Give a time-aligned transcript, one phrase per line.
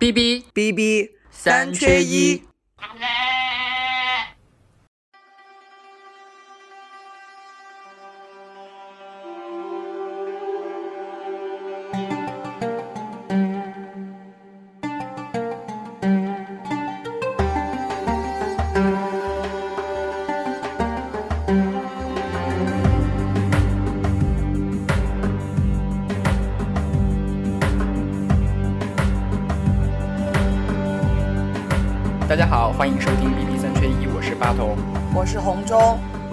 [0.00, 2.49] B B B B 三缺一。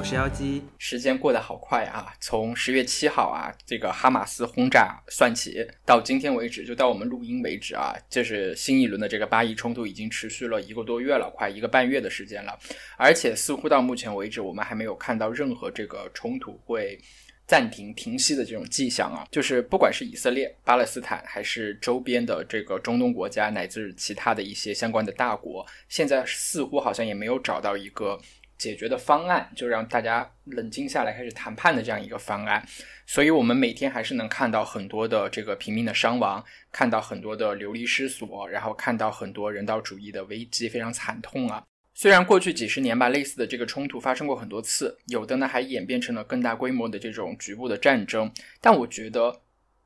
[0.07, 0.63] 是妖姬。
[0.77, 2.13] 时间过得好快啊！
[2.21, 12.57] 从十月七号啊，这个哈马斯轰炸算起，到今天为止，就到我们录音为止啊，就是新一轮的这个巴以冲突已经持续了一个多月了，快一个半月的时间了。
[12.95, 16.97] 而且似乎到目前为止，我们还没有看到任何这个冲突会
[17.45, 19.27] 暂停停息的这种迹象啊。
[19.30, 28.17] 就是不管是以色列、巴勒斯坦，还是周边的这个中东国家，乃至其他的一些相关的大国，现在似乎好像也没有找到一个。
[28.58, 32.67] 解决的方案，就让大家冷静下来开始谈判的这样一个方案，
[33.05, 41.64] 所以我们每天还是能看到很多的这个平民的伤亡，看到很多的流离失所，然后看到很多人道主义的危机，非常惨痛啊。
[41.94, 49.42] 虽然过去几十年吧，类似的这个冲突发生过很多次，有的呢还演变成了更大规模的这种局部的战争，但我觉得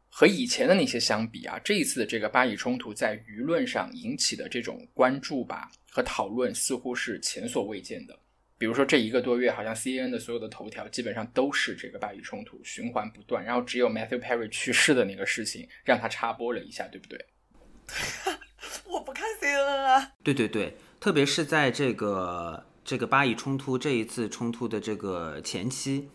[0.09, 8.17] 和以前的那些相比啊，这一次的这个巴以冲突在舆论上引起的这种关注吧和讨论，似乎是前所未见的。
[8.61, 17.25] 比如说这一个多月，好像 CNN 的所有的头条基本上都是这个巴以冲突循环不断，然后只有 Matthew Perry 去世的那个事情让他插播了一下，对不对？
[18.85, 20.11] 我不看 C N 啊。
[20.23, 26.07] 对对对，特别是在这个这个巴以冲突这一次冲突的这个前期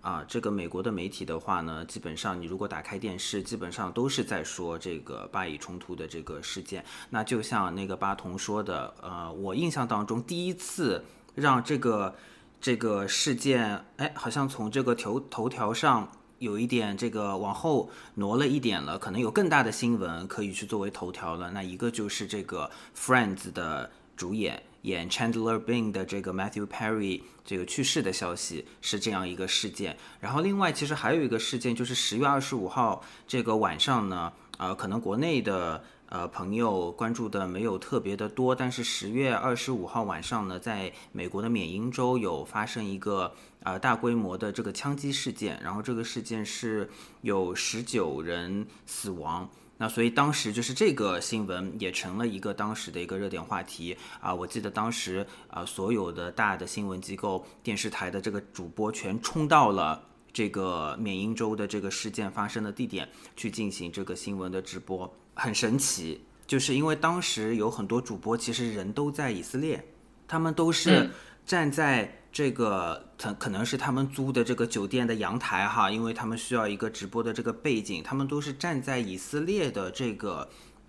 [0.00, 6.84] 啊，这个美国的媒体的话呢，基本上你如果打开电视，基本上都是在说这个巴以冲突的这个事件。
[7.10, 11.04] 那就像那个巴童说的，呃，我印象当中第一次。
[11.40, 12.14] 让这个
[12.60, 21.50] 这个事件，哎，好像从这个头头条上有一点这个往后挪了一点了，可能有更大的新闻可以去作为头条了。
[21.50, 29.96] 那一个就是这个《Friends》的主演演 Chandler Bing 的这个 Matthew Perry 这个去世的消息是这样一个事件。
[30.20, 35.82] 然后另外其实还有一个事件，就是十月二十五号这个晚上呢，呃，可能国内的。
[36.10, 46.88] 呃，朋友关注的没有特别的多，但是十月二十五号晚上呢，在美国的缅因州有发生一个呃大规模的这个枪击事件，然后这个事件是
[47.20, 49.46] 有十九人死亡，
[49.76, 54.34] 那所以当时就是这个新闻也成了一个当时的一个热点话题啊。
[54.34, 60.02] 我记得当时啊，所有的大的新闻机构、电视台的这个主播全冲到了
[60.32, 65.14] 这个缅因州的这个事件发生的地点去进行这个新闻的直播。
[65.38, 69.82] 很神奇，就是因为当时有很多主播，其实人都在以色列，
[70.26, 71.08] 他们都是
[71.46, 80.48] 站在这个可可能是他们租的这个酒店的阳台哈，因为他们需要一个直播的这个背景，他们都是站在以色列的这个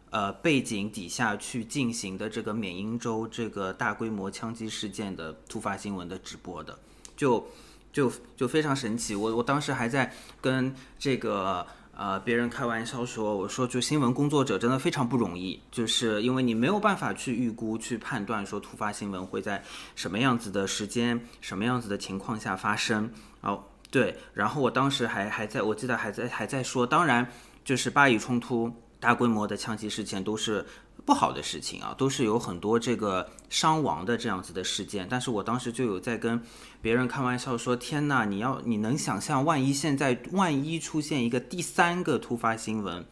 [0.10, 6.80] 呃背景底下去进行的这个缅因州这个大规模枪击事件的突发新闻的直播的，
[7.16, 7.48] 就
[7.94, 9.16] 就就非常神奇。
[9.16, 10.12] 我我当时还在
[10.42, 11.66] 跟这个。
[12.00, 19.62] 呃，别人开玩笑说，我说就新闻工作者真的非常不容易，就是因为你没有办法去预估、去判断说突发新闻会在
[19.96, 23.12] 什么样子的时间、什么样子的情况下发生。
[23.42, 23.62] 哦，
[23.92, 27.30] 对，然后我当时还还在我记得还在还在说，当然
[27.66, 28.72] 就是巴以冲突、
[29.02, 30.66] 大规模的枪击事件都是。
[31.10, 35.08] 不好的事情啊，都是有很多这个伤亡的这样子的事件。
[35.10, 36.40] 但是我当时就有在跟
[36.84, 43.04] 别人开玩笑说：“天呐，你要你能想象，万一现在万一出现一个第三个突发新闻，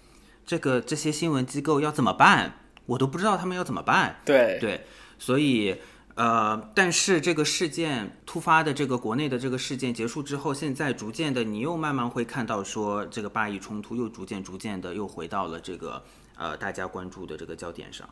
[0.45, 2.59] 这个这些新闻机构要怎么办？
[2.85, 4.85] 我都不知道他们要怎么办。”对对，
[5.17, 5.75] 所以
[6.13, 16.03] 呃，但是这个事件突发的这个国内的这个事件结束之后，现在逐渐的你又慢慢会看到说，这个巴以冲突又逐渐逐渐的又回到了这个。
[16.37, 18.07] 呃，大家关注的这个焦点上，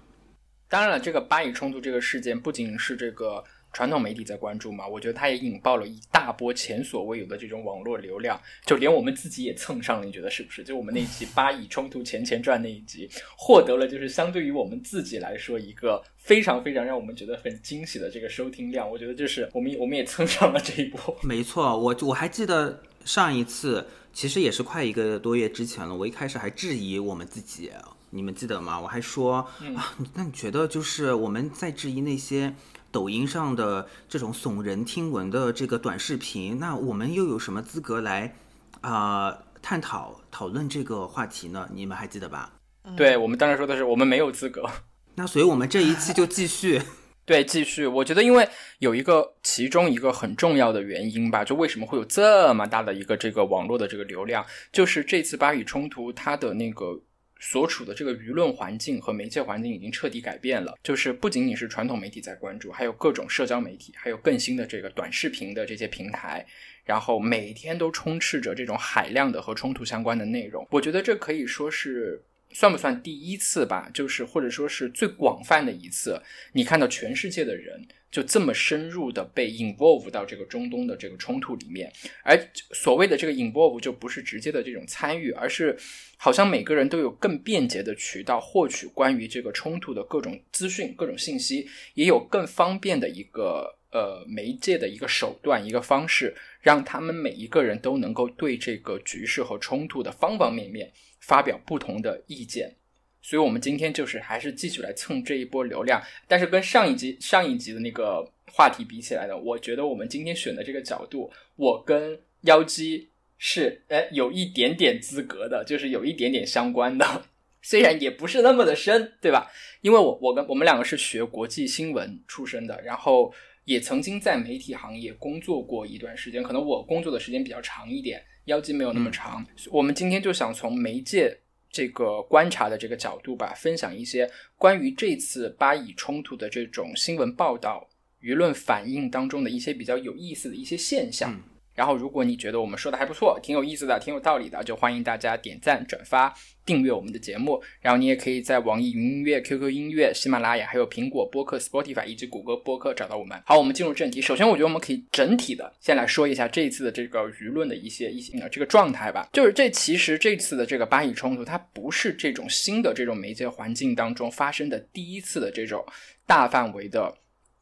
[0.68, 10.64] 当然了，这个巴以冲突这个事件不仅是这个传统媒体在关注嘛，我觉得它也引爆了一大波前所未有的这种网络流量，就连我们自己也蹭上了，你觉得是不是？
[10.64, 13.08] 就我们那一集巴以冲突前前传那一集，
[13.38, 21.16] 获得了就是相对于我们自己来说一个非常非常让我们觉得很惊喜的这个收听量，我觉得就是我们我们也蹭上了这一波。
[21.22, 27.70] 没错，我我还记得上一次，其实也是快一个多月之前了，我一开始还质疑我们自己。
[28.16, 28.80] 你们记得吗？
[28.80, 29.46] 我还说
[29.76, 32.56] 啊，那你觉得就是我们在质疑那些
[32.90, 38.34] 抖音上的这种耸人听闻的这个短视频，那我们又有什么资格来
[38.80, 41.68] 啊探讨讨论这个话题呢？
[41.74, 42.54] 你们还记得吧？
[42.96, 44.64] 对我们当时说的是我们没有资格。
[45.16, 46.82] 那所以我们这一期就继续。
[47.26, 47.88] 对，继续。
[47.88, 48.48] 我觉得，因为
[48.78, 57.02] 有一个其中一个很重要的原因吧，就为什么会有这么大的一个这个网络的这个流量，就是这次巴以冲突它的那个
[57.40, 60.78] 所处的这个舆论环境和媒介环境已经彻底改变了。
[60.84, 66.46] 就是不仅仅是传统媒体在关注，还有各种社交媒体，还有更新的这个短视频的这些平台，
[66.84, 70.68] 然后每天都充斥着这种海量的和冲突相关的内容。
[70.72, 72.22] 我觉得这可以说是。
[72.56, 73.92] 算不算第一次吧？
[73.94, 76.22] 就是或者说是最广泛的一次，
[76.54, 81.92] 你看到全世界的人就这么深入的被 involve 到这个中东的这个冲突里面，
[82.24, 82.40] 而
[82.72, 85.78] 所谓的这个 involve 就不是直接的这种参与，而是
[86.16, 100.90] 好像每个人都有更便捷的渠道获取关于这个冲突的各种资讯、各种信息，也有更方便的一个呃媒介的一个手段、一个方式，让他们每一个人都能够对这个局势和冲突的方方面面。
[101.26, 102.76] 发表不同的意见，
[103.20, 106.00] 所以我们今天就是还是继续来蹭这一波流量。
[106.28, 108.24] 但是跟上一集上一集的那个
[108.54, 117.26] 话题比起来呢，我觉得我们今天选的这个角度，我跟妖姬是哎有一点点资格的，就是有一点点相关的，
[117.64, 119.52] 虽然也不是那么的深，对吧？
[119.82, 123.34] 因为我我跟我们两个是学国际新闻出身的，然后
[123.64, 128.24] 也曾经在媒体行业工作过一段时间，可能我工作的时间比较长一点。
[128.46, 131.36] 腰肌没有那么长，我们今天就想从媒介
[131.70, 137.88] 这个观察的这个角度吧，分享一些关于这次巴以冲突的这种新闻报道、
[138.22, 141.40] 舆论反应当中的一些比较有意思的一些现象。
[141.76, 146.34] 然后，如果你觉得我们说的还不错，挺有意思的，挺有道理的，就欢迎大家点赞、转发、
[146.66, 147.62] 订阅我们的节目。
[147.82, 153.38] 然后，你也可以在网易云音乐、QQ 音乐、喜马拉雅、还有苹果播客 Spotify 以及谷歌播客找到我们。
[153.46, 154.22] 好，我们进入正题。
[154.22, 159.28] 首先，我觉得我们可以整体的先来说一下这一次的这个舆论的一些一些这个状态吧。
[159.34, 165.86] 就是这其实这次的这个巴以冲突，它不是这种新的这种媒介环境当中发生的第一次的这种
[166.26, 167.14] 大范围的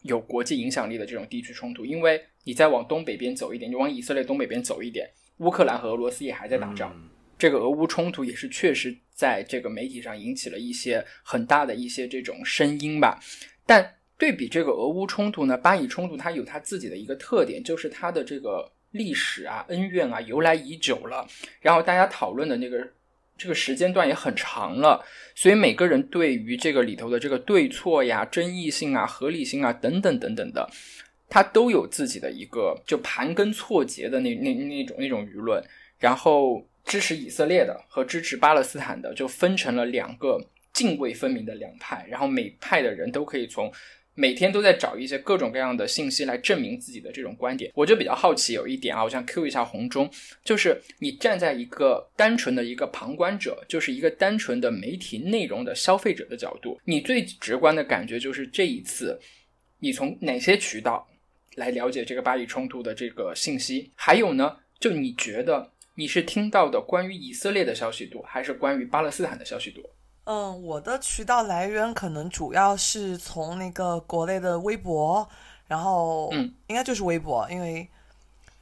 [0.03, 2.21] 有国际影响力的这种地区冲突，因为。
[2.43, 6.95] 你再往东北边走一点，就往以色列东北边走一点，乌克兰和俄罗斯也还在打仗。
[7.37, 13.19] 这个俄乌冲突也是确实在这个媒体上引起了一些很大的一些这种声音吧。
[13.65, 21.27] 但对比这个俄乌冲突呢，巴以冲突它有它自己的一个特点，就是它的这个历史啊、恩怨啊由来已久了，
[21.59, 22.87] 然后大家讨论的那个
[23.37, 25.03] 这个时间段也很长了，
[25.35, 30.69] 所以每个人对于这个里头的这个对错呀、争议性啊、合理性啊等等等等的。
[31.29, 35.63] 他都有自己的一个就盘根错节的那那那种那种舆论，
[35.97, 40.39] 然后支持以色列的和支持巴勒斯坦的就分成了两个
[40.73, 43.71] 泾渭分明的两派，然后每派的人都可以从
[44.15, 47.71] 每天都在找一些各种各样的信息来证明自己的这种观点。
[47.73, 50.07] 我就比较好奇有一点啊，我想 Q 一下红中，
[50.43, 59.19] 就是你站在一个单纯的一个旁观者，就是一个单纯的媒体内容的消费者的角度，你最直观的感觉就是这一次
[59.79, 61.07] 你从哪些渠道？
[61.55, 69.83] 来了解这个巴以冲突的这个信息，还有呢，就你觉得你是听到的关于以色列的消息多，还是关于巴勒斯坦的消息多？
[70.25, 75.27] 嗯，我的渠道来源可能主要是从那个国内的微博，
[75.67, 77.87] 然后嗯，应该就是微博，因为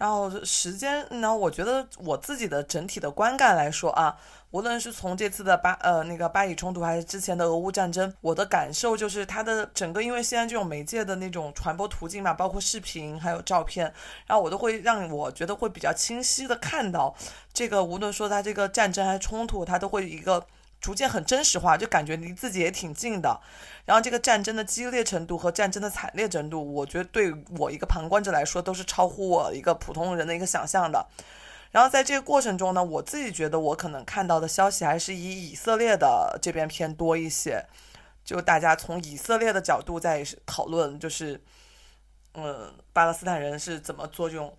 [0.02, 4.18] 然后时间，然后我觉得我自己的整体的观感来说啊。
[4.50, 13.94] 无论是从这次的巴呃那个巴以冲突，还是之前的俄乌战争，我的感受就是它的整个，因为现在这种媒介的那种传播途径嘛，包括视频还有照片，
[14.26, 17.16] 然后我都会让我觉得会比较清晰的看到
[17.54, 20.44] 这个，无论说它这个战争还是冲突，它都会一个
[20.82, 23.40] 逐渐很真实化，就感觉离自己也挺近的。
[23.86, 31.08] 然后这个战争的激烈程度和战争的惨烈程度，我觉得对我一个旁观者来说，都是超乎我一个普通人的一个想象的。
[31.72, 37.66] 然后在这个过程中呢，我自己觉得我可能看到的消息还是以以色列的这边偏多一些，
[38.26, 41.40] 就大家从以色列的角度在讨论，就是，
[42.34, 44.58] 嗯，巴勒斯坦人是怎么做这种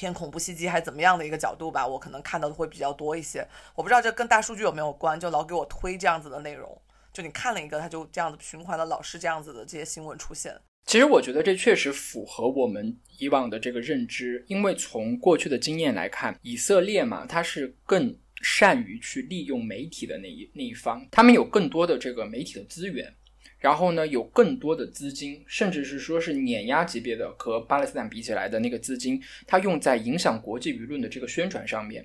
[0.00, 3.46] 偏恐怖袭击还是怎么样的一个角度吧，我可能看到的会比较多一些。
[3.74, 6.80] 我不知道这跟大数据有没有关，就老给我推这样子的内容，
[7.12, 10.58] 就你看了一个，他就这样子循环的老是这样子的这些新闻出现。
[10.86, 23.14] 其实我觉得这确实符合我们以往的这个认知，因为从过去的经验来看，以色列嘛，它是更善于去利用媒体的那一那一方，他们有更多的这个媒体的资源，
[23.60, 32.04] 然后呢，有更多的资金，甚至是说是碾压级别的和巴勒斯坦比起来的那个资金，它用在影响国际舆论的这个宣传上面，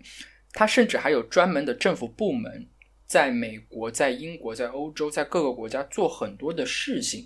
[0.51, 2.67] 它甚至还有专门的政府部门，
[3.07, 7.25] 在美国、在英国、在欧洲、在各个国家做很多的事情。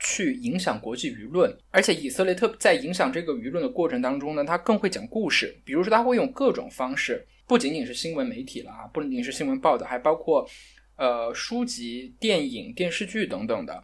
[0.00, 5.52] 去影响国际舆论，而且以色列特在影响这个舆论的过程当中呢，他更会讲故事。
[5.64, 10.48] 比如说，他会用各种方式，不仅仅是新闻媒体了啊，不仅仅是新闻报道，还包括
[10.98, 13.82] 呃书籍、电影、电视剧等等的，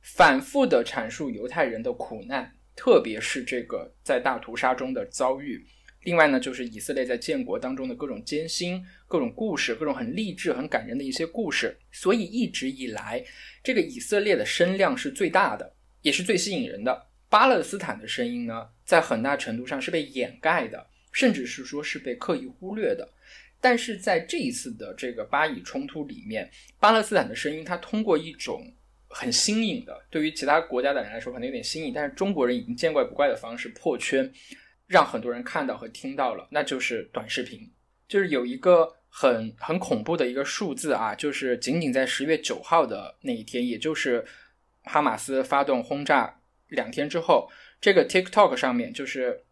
[0.00, 5.62] 反复的阐述犹太人的苦难，特别是这个在大屠杀中的遭遇。
[6.04, 11.76] 另外呢，就是以色列在建国当中的各种艰辛、各种故事、各种很励志、很感人的一些故事。
[11.92, 13.24] 所以一直以来，
[13.62, 17.06] 这个以色列的声量是最大的，也是最吸引人的。
[17.28, 23.08] 巴勒斯坦的声音呢，在很大程度上是被掩盖的，甚至是说是被刻意忽略的。
[23.62, 28.70] 但是在这一次的这个巴以冲突里面，巴勒斯坦的声音，它通过一种
[29.08, 34.30] 很新颖的，对于其他国家的人来说可能有点新颖，但是中国人已经见怪不怪的方式破圈。
[34.88, 37.70] 让很多人看到和听到了，那就是短视频，
[38.06, 44.22] 就是有一个很很恐怖的一个数字啊，就是仅仅在十月九号的那一天，也就是
[44.82, 46.38] 哈马斯发动轰炸
[46.68, 47.50] 两天之后，
[47.80, 49.42] 这个 TikTok 上面就是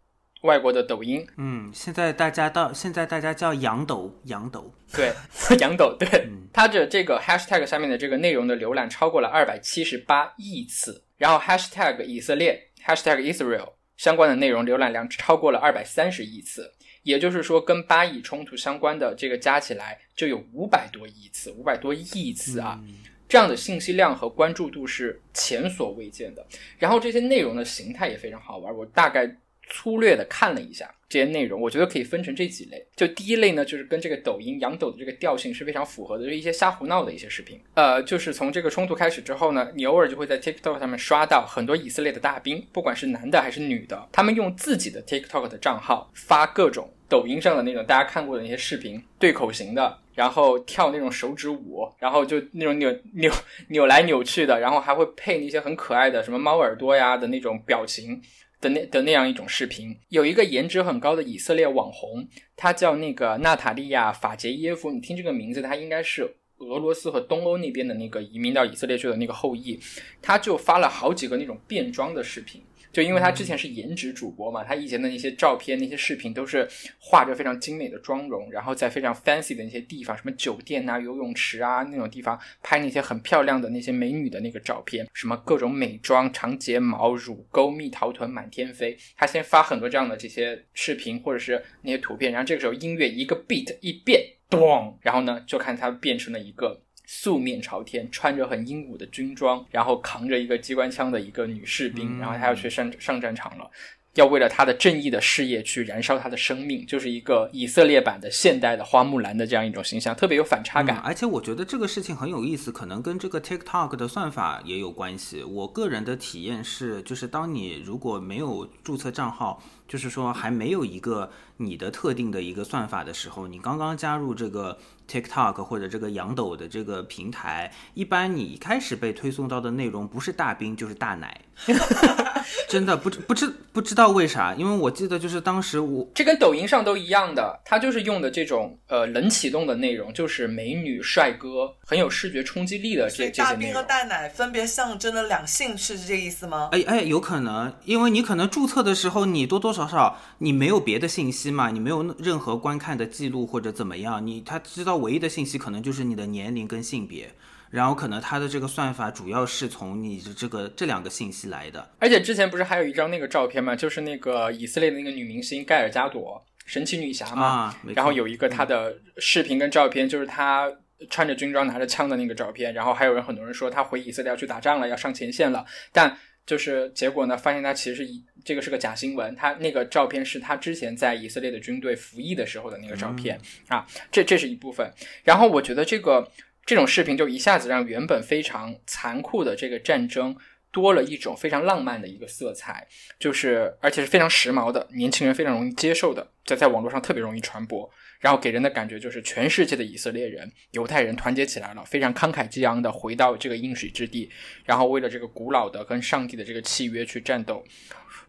[0.42, 5.12] 外国的抖音，嗯，现在大家到现在大家叫洋抖，洋抖，对，
[5.60, 6.08] 洋抖，对，
[6.52, 13.72] 它的这个 Hashtag 下面的这个内容的浏览超过了二百七十八亿次，然后 Hashtag 以色列，Hashtag Israel。
[13.98, 22.80] 相关的内容浏览量超过了二百三十亿次，也就是说，跟巴以冲突相关的这个加起来就有五百多亿次，五百多亿次啊！
[23.28, 26.42] 这样的信息量和关注度是前所未见的。
[26.78, 29.36] 然后这些内容的形态也非常好玩，我大概。
[29.70, 32.86] 粗略的看了一下这些内容，我觉得可以分成这几类。
[32.94, 37.58] 就第一类呢，就是跟这个抖音羊抖的这个调性是非常符合的，就是一些瞎胡闹的一些视频。
[37.74, 53.32] 呃，就是从这个冲突开始之后呢，你偶尔就会在 TikTok 上面刷到很多以色列的大兵，不管是男的还是女的，他们用自己的 TikTok 的账号发各种抖音上的那种大家看过的那些视频，对口型的，然后跳那种手指舞，然后就那种扭扭
[53.68, 58.20] 扭来扭去的，然后还会配那些很可爱的什么猫耳朵呀的那种表情。
[58.60, 64.90] 的那的那样一种视频，有一个颜值很高的以色列网红，他叫那个娜塔莉亚·法杰耶夫。
[64.92, 69.80] 你听这个名字，他应该是俄罗斯和东欧那边的那个移民到以色列去的那个后裔。
[70.20, 72.62] 他就发了好几个那种变装的视频。
[72.92, 76.68] 就因为他之前是颜值主播嘛，他以前的那些照片、那些视频都是
[76.98, 88.96] 画着非常精美的妆容，然后在非常 fancy 的那些地方，什么酒店啊、游泳池啊那种地方拍那些很漂亮的那些美女的那个照片，什么各种美妆、长睫毛、乳沟、蜜桃臀满天飞。
[89.16, 96.82] 他先发很多这样的这些视频或者是那些图片，然后这个时候音乐一个 beat 一变，咚，然后呢就看他变成了一个。
[97.12, 103.68] 素面朝天，穿着很英武的军装，然后扛着一个机关枪的一个女士兵，然后她要去上上战场了，
[104.14, 110.98] 要为了她的正义的事业去燃烧她的生命，就是一个以色列版的现代的花木兰的这样一种形象，特别有反差感。
[110.98, 115.42] 而且我觉得这个事情很有意思，可能跟这个 TikTok 的算法也有关系。
[115.42, 119.60] 我个人的体验是，就是当你如果没有注册账号，
[119.90, 124.78] 就是说还没有一个你的特定的一个算法的时候，你刚刚加入这个。
[125.10, 131.40] TikTok 或者这个羊抖的这个平台，一般你一开始被推送到的内容不是大兵就是大奶，
[132.70, 146.68] 真的不知不知不知道为啥，因为我记得就是当时我这跟抖音上都一样的，它就是用的这种呃冷启动的内容，就是美女帅哥，很有视觉冲击力的这这些大兵和大奶分别象征了两性，是这意思吗？
[146.70, 155.00] 哎哎，有可能，因为你可能注册的时候你多多少少少你没有别的信息嘛，你没有任何观看的记录或者怎么样，你他知道。
[155.00, 157.32] 唯一的信息可能就是你的年龄跟性别，
[157.70, 161.90] 然后可能他的这个算法主要是从你的这个这两个信息来的。
[161.98, 163.74] 而且之前不是还有一张那个照片嘛？
[163.74, 167.74] 就是那个以色列的那个女明星盖尔加朵，神奇女侠嘛。
[167.94, 170.70] 然后有一个她的视频跟照片，就是她
[171.08, 172.74] 穿着军装拿着枪的那个照片。
[172.74, 175.64] 然后还有人很多人说她回以色列要去打仗了，要上前线了。
[175.92, 184.90] 但就是结果呢，发现她其实是以这个是个假新闻，他那个照片是他之前在以色列的军队服役的时候的那个照片啊，这这是一部分。
[185.24, 186.30] 然后我觉得这个
[186.64, 190.36] 这种视频就一下子让原本非常残酷的这个战争
[190.72, 192.86] 多了一种非常浪漫的一个色彩，
[193.18, 197.90] 就是而且是非常时髦的，年轻人非常容易接受的，在在网络上特别容易传播。
[198.20, 204.28] 然后给人的感觉就是全世界的以色列人、犹太人团结起来了，非常慷慨激昂的回到这个应许之地，
[204.62, 207.64] 然后为了这个古老的跟上帝的这个契约去战斗。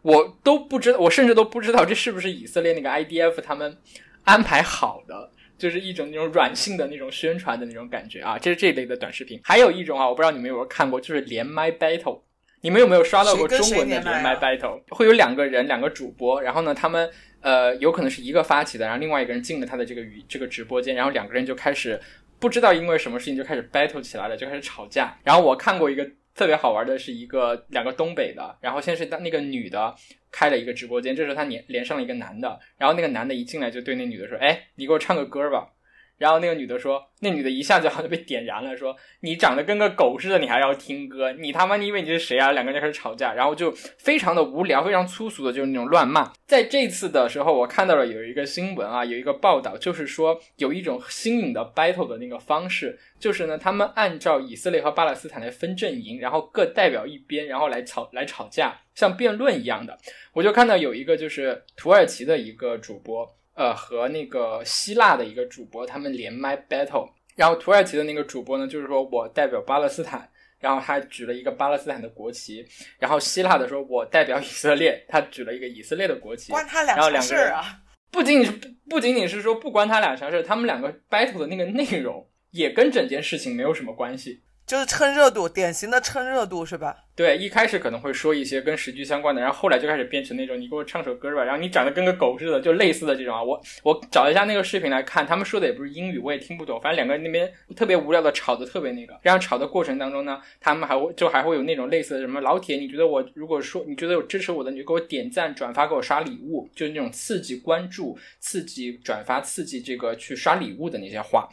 [0.02, 3.76] 我都不知道，我甚至都不知道这是不是以色列那个 IDF 他们
[4.24, 8.38] 安排好的，就是一种那种软性的那种宣传的那种感觉啊。
[8.38, 9.40] 这是这一类的短视频。
[9.42, 12.20] 还有一种啊，我不知道你们有没有看过，就是连麦 battle。
[12.60, 14.80] 你们有没有刷到过中文的连麦 battle？
[14.90, 17.10] 会有两个人，两个主播，然后呢，他们。
[17.42, 22.00] 呃，有可能是一个发起的，然后另外一个人进了他的这个语这个直播间，然后两个人就开始
[22.38, 25.18] 不知道因为什么事情就开始 battle 起来了，就开始吵架。
[25.24, 29.94] 然后我看过一个特别好玩的，是一个两个东北的，然后先是当那个女的
[30.30, 35.72] 开了一个直播间，这时候她连连上了一个男的，然后那个男的一进来就对那女的说：“哎，你给我唱个歌吧。”
[36.18, 41.32] 然后那个女的说，那女的一下子好像被点燃了，说你长得跟个狗似的，你还要听歌？
[41.32, 42.52] 你他妈你以为你是谁啊？
[42.52, 46.32] 两个人开始吵架，然后就非常的无聊，非常粗俗的，就是那种乱骂。
[46.46, 59.98] 在这次的时候，我看到了有一个新闻啊，有一个报道，就是说有一种新颖的 battle 的那个方式，就是呢，他们按照以色列和巴勒斯坦来分阵营，然后各代表一边，然后来吵来吵架，像辩论一样的。
[60.34, 63.28] 我就看到有一个就是土耳其的一个主播。
[63.54, 70.28] 呃，和那个希腊的一个主播他们连麦 battle，然后土耳其的那个主播呢，就是说我代表巴勒斯坦，
[70.58, 72.66] 然后他举了一个巴勒斯坦的国旗，
[72.98, 77.80] 然后希腊的说我代表以色列，他举了一个以色列的国旗，关他俩啥事儿啊？
[78.10, 84.42] 不仅仅是不仅仅是说不关他俩啥事儿，他们两个 battle 的那个内容也跟整件事情没有什么关系。
[84.72, 86.96] 就是蹭热度，典型的蹭热度是吧？
[87.14, 93.42] 对，一开始可能会说一些跟时局相关的，然后后来就开始变成那种你给我唱首歌吧，然后你长得跟个狗似的，就类似的这种啊。
[93.42, 96.80] 我我找一下那个视频来看，他们说的也不是英语，我也听不懂。
[96.80, 111.46] 反正两个人那边特别无聊的吵的特别那个，然后吵的过程当中呢，他们还会就还会有那种类似的什么老铁，你觉得我如果说你觉得有支持我的，你就给我点赞、转发、给我刷礼物，就是那种刺激关注、刺激转发、刺激这个去刷礼物的那些话。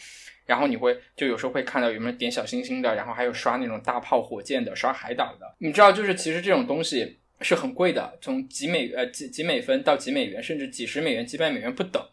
[0.49, 5.45] 然后你会就有时候会看到有没有点小星星的，然后还有刷那种大炮火箭的，刷海岛的。
[5.59, 12.03] 你知道，就是其实这种东西是很贵的，从几美呃几几美分到几美元，甚至几十美元、几百美元不等。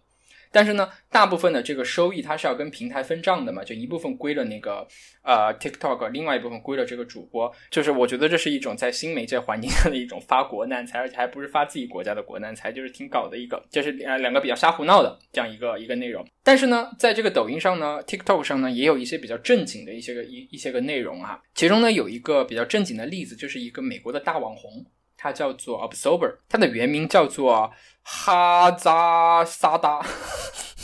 [0.50, 4.86] 但是呢，大部分的这个收益它是要跟平台分账的嘛，就一部分归了那个
[5.22, 7.52] 呃 TikTok，另外一部分归了这个主播。
[7.70, 16.26] 就是我觉得这是一种在新媒介环境下的一种发国难财，而且还不是发自己国家的国难财，就是挺搞的一个，就是呃两个比较瞎胡闹的这样一个一个内容。
[16.42, 21.40] 但是呢，在这个抖音上呢，TikTok 上呢，也有一些比较正经的一些个一一些个内容啊。
[21.54, 24.84] 其中呢，有一个比较正经的例子，就是一个美国的大网红。
[25.26, 30.06] 它叫做 Absorber，它的原名叫做哈扎萨达。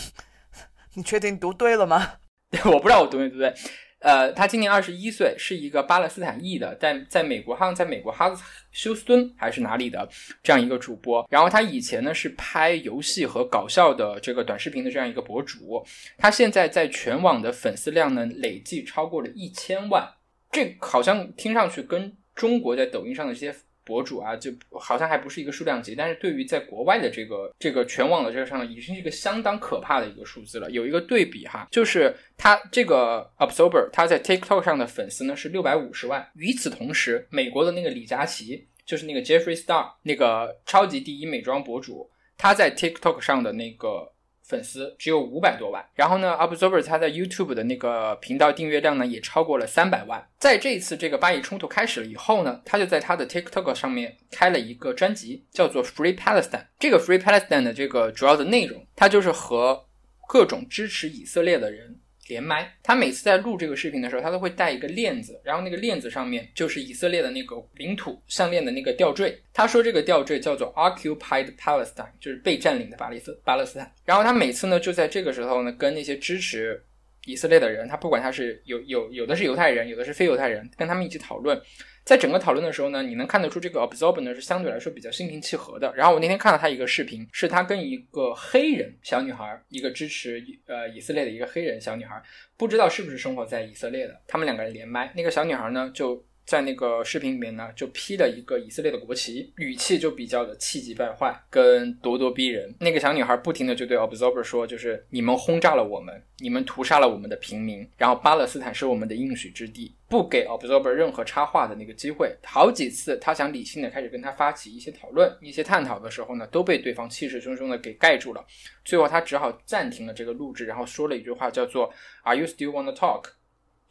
[0.94, 2.14] 你确定读对了吗？
[2.66, 3.54] 我不知道我读没读对。
[4.00, 8.36] 呃，他今年二十一岁，是一个巴勒斯坦裔的，在在美国好像在美国哈
[8.72, 10.08] 休斯敦还是哪里的
[10.42, 11.24] 这样一个主播。
[11.30, 15.86] 然后他以前呢是拍游戏和搞笑的这个短视频的这样一个博主。
[16.18, 20.04] 他现在在全网的粉丝量呢累计超过了一千万，
[20.50, 23.56] 这好像听上去跟中国在抖音上的这些。
[23.84, 30.70] 博主啊，就好像还不是一个数量级，但是对于在国外的这个这个全网的这个上，已经是一个相当可怕的一个数字了。
[30.70, 36.28] 有一个对比哈，就是他这个 Absorber，他在 TikTok 上的粉丝呢是六百五十万。
[36.34, 44.11] 与此同时，美国的那个李佳琦，就是那个 Jeffree Star，那个超级第一美妆博主，他在 TikTok 上的那个。
[44.52, 50.28] 粉丝只有五百多万，然后呢，Observer 他在 YouTube 的那个频道订阅量呢也超过了三百万。
[50.38, 56.66] 在这一次这个巴以冲突开始了以后呢，他就在他的 TikTok 上面开了一个专辑，叫做 Free Palestine。
[56.78, 59.86] 这个 Free Palestine 的这个主要的内容，它就是和
[60.28, 61.98] 各种支持以色列的人。
[62.32, 69.38] 连麦，他每次在录这个视频的时候，他都会带一个链子，然后那个链子上面就是以色列的那个领土项链的那个吊坠。
[69.52, 73.92] 他说这个吊坠叫做 Occupied Palestine，就是被占领的巴勒斯巴勒斯坦。
[74.06, 76.82] 然后他每次呢就在这个时候呢，跟那些支持
[77.26, 81.60] 以色列的人，他不管他是有有有的是犹太人，有的是非犹太人，跟他们一起讨论。
[82.04, 85.92] 在整个讨论的时候呢，你能看得出这个 Absorber 呢是相对来说比较心平气和的。
[85.94, 92.20] 然后我那天看到他一个视频，是他跟一个黑人小女孩，一个支持呃以色列的一个黑人小女孩，
[92.56, 96.24] 不知道是不是生活在以色列的，他们两个人连麦，那个小女孩呢就。
[96.44, 102.74] 在那个视频里面呢，就披了一个以色列的国旗，语气就比较的气急败坏，跟咄咄逼人。
[102.80, 112.36] 那个小女孩不停的就对 Observer 说，就是你们轰炸了我们，你们屠杀了我们的平民，然后巴勒斯坦是我们的应许之地，不给 Observer 任何插话的那个机会。
[112.44, 118.44] 好几次他想理性的开始跟他发起一些讨论、一些探讨的时候呢，都被对方气势汹汹的给盖住了。
[118.84, 121.92] 最后他只好暂停了这个录制，然后说了一句话，叫做
[122.24, 123.30] Are you still want to talk？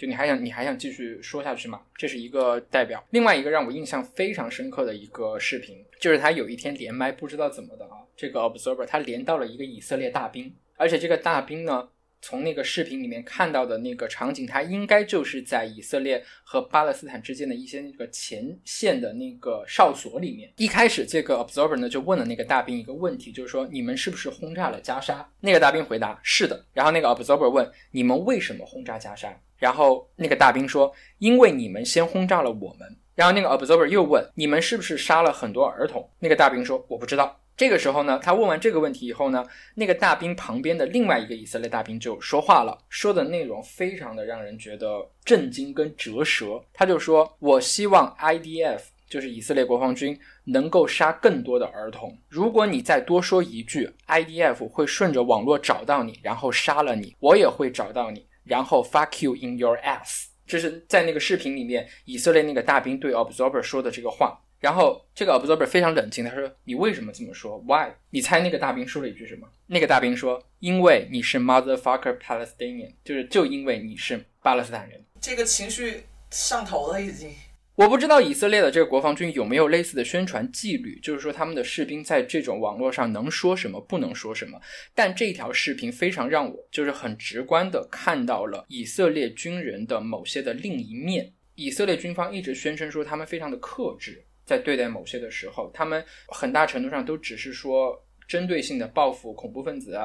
[0.02, 1.80] 就你还想你还想继续说下去吗？
[1.96, 3.06] 这是一个代表。
[3.12, 11.88] 另外一个让我印象非常深刻的一个视频，就是他有一天连麦，不知道怎么的啊，这个 observer 他连到了一个以色列大兵，而且这个大兵呢，
[12.20, 20.52] 从那个视频里面看到的那个场景，他应该就是在以色列和巴勒斯坦之间的一些那个前线的那个哨所里面。
[20.58, 25.32] 一开始这个 observer 呢就问了那个大兵一个问题，就是说你们是不是轰炸了加沙？
[25.42, 26.66] 那个大兵回答是的。
[26.74, 29.32] 然后那个 observer 问你们为什么轰炸加沙？
[29.62, 39.46] 然后那个大兵说：“因为你们先轰炸了我们。”然后那个 observer 又问：“你们是不是杀了很多儿童？”那个大兵说：“我不知道。”这个时候呢，他问完这个问题以后呢，
[39.76, 46.60] 那个大兵旁边的另外一个以色列大兵就说话了，说的内容非常的让人觉得震惊跟折舌。
[46.74, 52.18] 他就说：“我希望 IDF。”就是以色列国防军能够杀更多的儿童。
[52.30, 60.26] 如果你再多说一句，IDF 会顺着网络找到你，然后杀了你，我也会找到你，然后 fuck you in your ass。
[60.46, 64.38] 这是在那个视频里面，以色列那个大兵对 Observer 说的这个话。
[64.60, 69.48] 然后这个 Observer 非常冷静，他说：“你为什么这么说？Why？” 你猜那个大兵说了一句什么？
[69.66, 77.34] 那个大兵说：“因为你是 Motherfucker Palestinian，就是就因为你是巴勒斯坦人。”这个情绪上头了，已经。
[77.76, 84.60] 我不知道以色列的这个国防军有没有类似的宣传纪律，就是说他们的士兵在这种网络上能说什么，不能说什么。
[84.94, 91.32] 但这条视频非常让我就是很直观的看到了以色列军人的某些的另一面。
[91.56, 94.24] 以色列军方一直宣称说他们非常的克制。
[94.44, 99.98] 在对待某些的时候，他们很大程度上都只是说针对性的报复恐怖分子、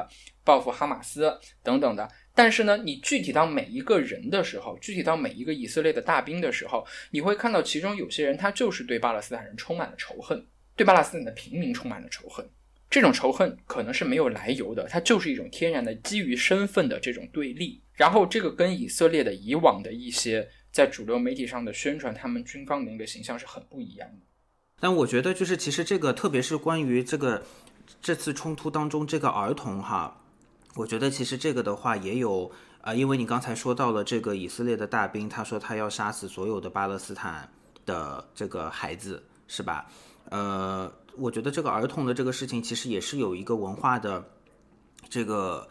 [0.43, 2.07] 报复哈马斯等等的。
[2.37, 10.45] 但是呢，你具体到每一个人的时候，具体到每一个以色列的大兵的时候，你会看到其中有些人他就是对巴勒斯坦人充满了仇恨，
[10.75, 12.47] 对巴勒斯坦的平民充满了仇恨。
[12.91, 17.81] 这种仇恨可能是没有来由的，它就是一种天然的基于身份的这种对立。
[17.93, 24.25] 然后这个跟以色列的以往的一些在主流媒体上的宣传他们军方的一个形象是很不一样的。
[24.79, 27.43] 但我觉得，就是其实这个，特别是关于这个
[27.99, 30.23] 这次冲突当中这个儿童哈，
[30.77, 37.49] 我觉得其实这个的话也有啊，因为你刚才说到了这个以色列的大兵，他说他要杀死所有的巴勒斯坦
[37.83, 39.87] 的这个孩子，是吧？
[40.29, 44.23] 呃，我觉得这个儿童的这个事情其实也是有一个文化的
[45.09, 45.67] 这个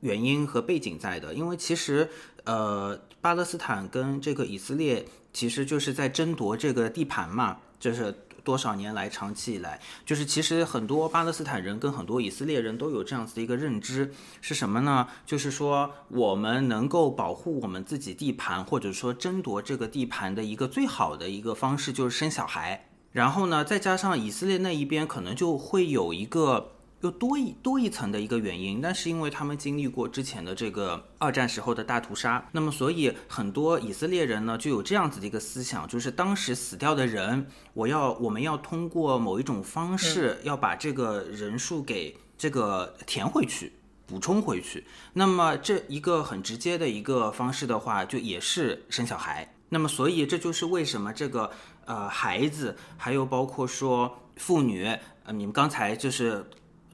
[0.00, 2.10] 原因和背景在的，因为其实
[2.44, 8.12] 呃，巴勒斯坦跟这个以色列其实就是在争夺这个地盘嘛，就是。
[8.48, 15.06] 多少年来，长期以来，就是其实很多巴勒斯坦人跟很多以色列人都有这样子的一个认知，是什么呢？
[15.26, 22.88] 就是说，我们能够保护我们自己地盘，或者说争夺这个地盘的一个最好的一个方式，就是生小孩。
[23.12, 26.70] 然后呢，再加上以色列那一边可能就会有一个。
[27.00, 44.84] 又多一多一层的一个原因，但是因为他们经历过之前的这个二战时候的大屠杀，那么所以很多以色列人呢就有这样子的一个思想，就是当时死掉的人，我要我们要通过某一种方式要把这个人数给这个填回去，补充回去。
[45.12, 49.54] 那么这一个很直接的一个方式的话，就也是生小孩。
[49.68, 51.52] 那么所以这就是为什么这个
[51.84, 54.84] 呃孩子，还有包括说妇女，
[55.22, 56.44] 呃你们刚才就是。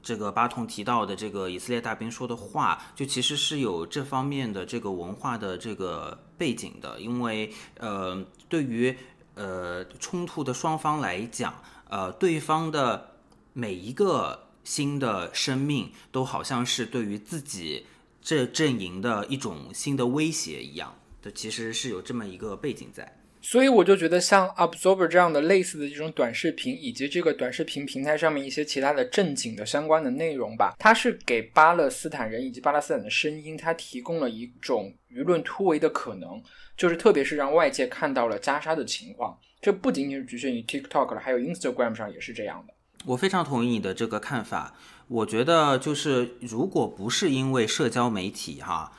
[0.05, 8.95] 这个巴通提到的这个以色列大兵说的话，就其实是有这方面的这个文化的这个背景的，因为呃，对于
[9.33, 11.55] 呃冲突的双方来讲，
[11.89, 13.15] 呃，对方的
[13.53, 17.87] 每一个新的生命都好像是对于自己
[18.21, 23.24] 这阵营的一种新的威胁一样，的其实是有这么一个背景在。
[23.47, 36.41] 所以我就觉得，像 Absorber 这样的类似的这种短视频，以及这个短视频平台上面一些其他的正经的相关的内容吧，它是给巴勒斯坦人以及巴勒斯坦的声音，它提供了一种舆论突围的可能，
[36.75, 39.37] 就是特别是让外界看到了加沙的情况。
[39.61, 42.73] 这不仅仅是局限于 TikTok 了，还有 Instagram 上也是这样的。
[43.05, 44.73] 我非常同意你的这个看法。
[45.07, 48.91] 我觉得就是，如果不是因为社交媒体，哈。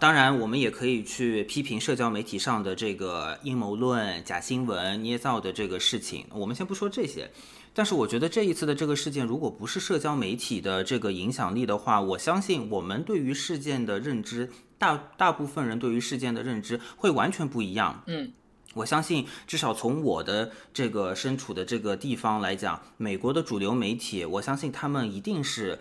[0.00, 6.26] 当然，我们也可以去批评社交媒体上的这个阴谋论、假新闻、捏造的这个事情。
[6.30, 7.30] 我们先不说这些，
[7.72, 18.02] 但是我觉得这一次的这个事件，如果不是社交媒体的这个影响力的话，我相信我们对于事件的认知，大大部分人对于事件的认知会完全不一样。
[18.08, 18.32] 嗯，
[18.74, 25.78] 我相信，至少从我的这个身处的这个地方来讲，美国的主流媒体，我相信他们一定是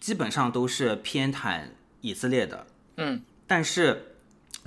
[0.00, 1.64] 基本上都是偏袒
[2.00, 2.68] 以色列的。
[3.02, 4.14] 嗯，但是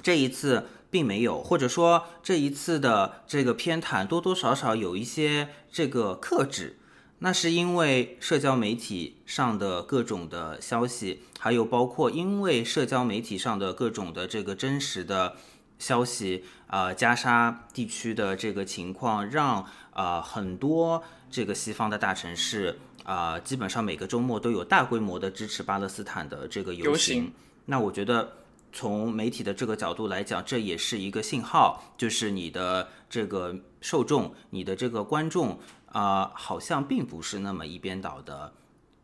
[0.04, 6.78] 这一次并没有，或者说这一次的这个偏袒多多少少有一些这个克制，
[7.20, 15.36] 那是因为社交媒体上的各种的消息，还有包括因为社交媒体上的各种的这个真实的
[15.80, 27.32] 消息，啊，加沙地区的这个情况，让啊很多这个西方的大城市啊，基本上每个周末都有大规模的支持巴勒斯坦的这个游行。
[27.66, 28.32] 那我觉得，
[28.72, 38.54] 从媒体的这个角度来讲，这也是一个信号，就是你的这个受众、你的这个观众啊，好像并不是那么一边倒的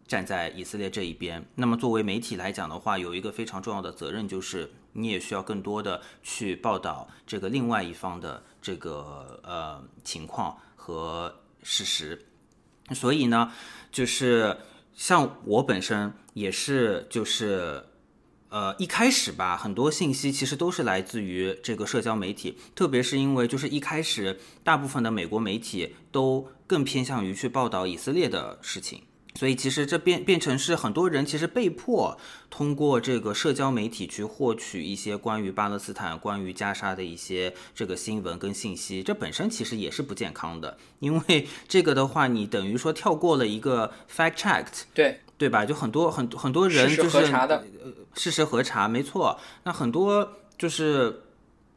[0.06, 1.44] 站在以色列这一边。
[1.56, 12.28] 那么作为媒体来讲的话，有一个非常重要的责任，就是你也需要更多的去报道这个另外一方的这个呃情况和事实。
[12.94, 13.52] 所以呢，
[13.92, 14.58] 就是
[14.94, 17.88] 像我本身也是就是。
[18.52, 29.04] 呃，一开始吧，很多信息其实都是来自于这个社交媒体，特别是因为就是一开始大部分的美国媒体都更偏向于去报道以色列的事情，
[29.36, 32.18] 所以其实这变变成是很多人其实被迫
[32.50, 45.22] 通过这个社交媒体去获取一些关于巴勒斯坦、关于加沙的一些这个新闻跟信息，这本身其实也是不健康的，因为这个的话，你等于说跳过了一个 fact checked，对。
[45.42, 45.66] 对吧？
[45.66, 47.66] 就很多很很多人事实就是核查的，
[48.14, 49.40] 事实核查，没错。
[49.64, 51.24] 那很多就是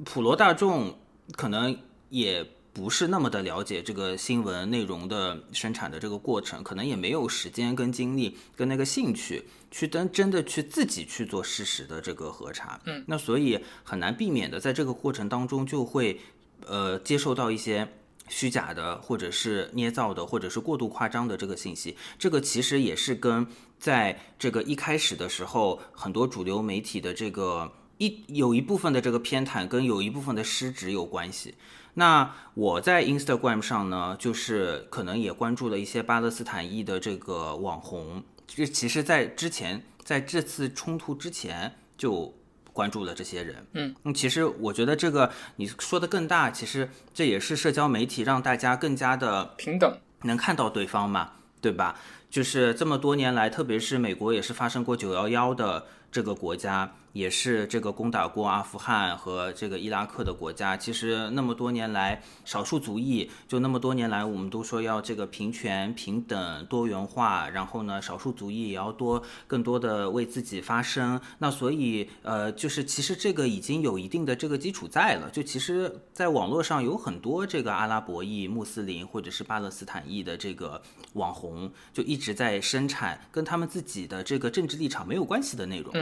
[0.04, 0.98] 普罗大众
[1.34, 1.74] 可能
[2.10, 12.78] 也不是那么的了解这个新闻内容的生产的这个过程，可能也没有时间跟精力跟那个兴趣去真真的去自己去做事实的这个核查。
[12.84, 16.20] 嗯，那所以很难避免的在这个过程当中就会
[16.66, 17.88] 呃接受到一些。
[18.28, 23.46] 虚假的，或者是捏造的，或者是过度夸张的这个信息，这个其实也是跟
[23.78, 31.54] 在这个一开始的时候，很多主流媒体的这个一有一部分的这个偏袒，跟有一部分的失职有关系。
[31.94, 42.34] 那我在 Instagram 上呢，就是可能也关注了一些巴勒斯坦裔的这个网红，就其实，在之前在这次冲突之前就。
[42.74, 51.30] 关注的这些人，嗯，那其实我觉得这个你说的更大，其实这也是社交媒体让大家更加的平等，能看到对方嘛，
[51.62, 51.96] 对吧？
[52.28, 56.92] 就是这么多年来，特别是美国也是发生过九幺幺的这个国家。
[57.14, 71.20] 也是这个攻打过阿富汗和这个伊拉克的国家，其实那么多年来，少数族裔就那么多年来，我们都说要这个平权、平等、多元化，然后呢，少数族裔也要多更多的为自己发声。
[71.38, 75.30] 那所以，呃，就是其实这个已经有一定的这个基础在了。
[75.30, 85.92] 就其实，在网络上有很多这个阿拉伯裔、穆斯林或者是巴勒斯坦裔的这个网红，就一直在生产跟他们自己的这个政治立场没有关系的内容。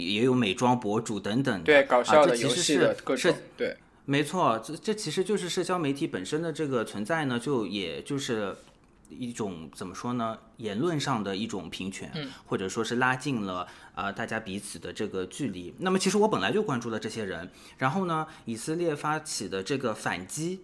[0.00, 8.56] 也有美妆博主等等，对搞笑的、游戏的各种，对，没错，这这其实就是社交媒体本身的这个存在呢，就也就是
[9.08, 12.10] 一种怎么说呢，言论上的一种平权，
[12.46, 15.74] 或者说是拉近了啊大家彼此的这个距离。
[15.78, 20.60] 那么其实我本来就关注了这些人，然后呢，以色列发起的这个反击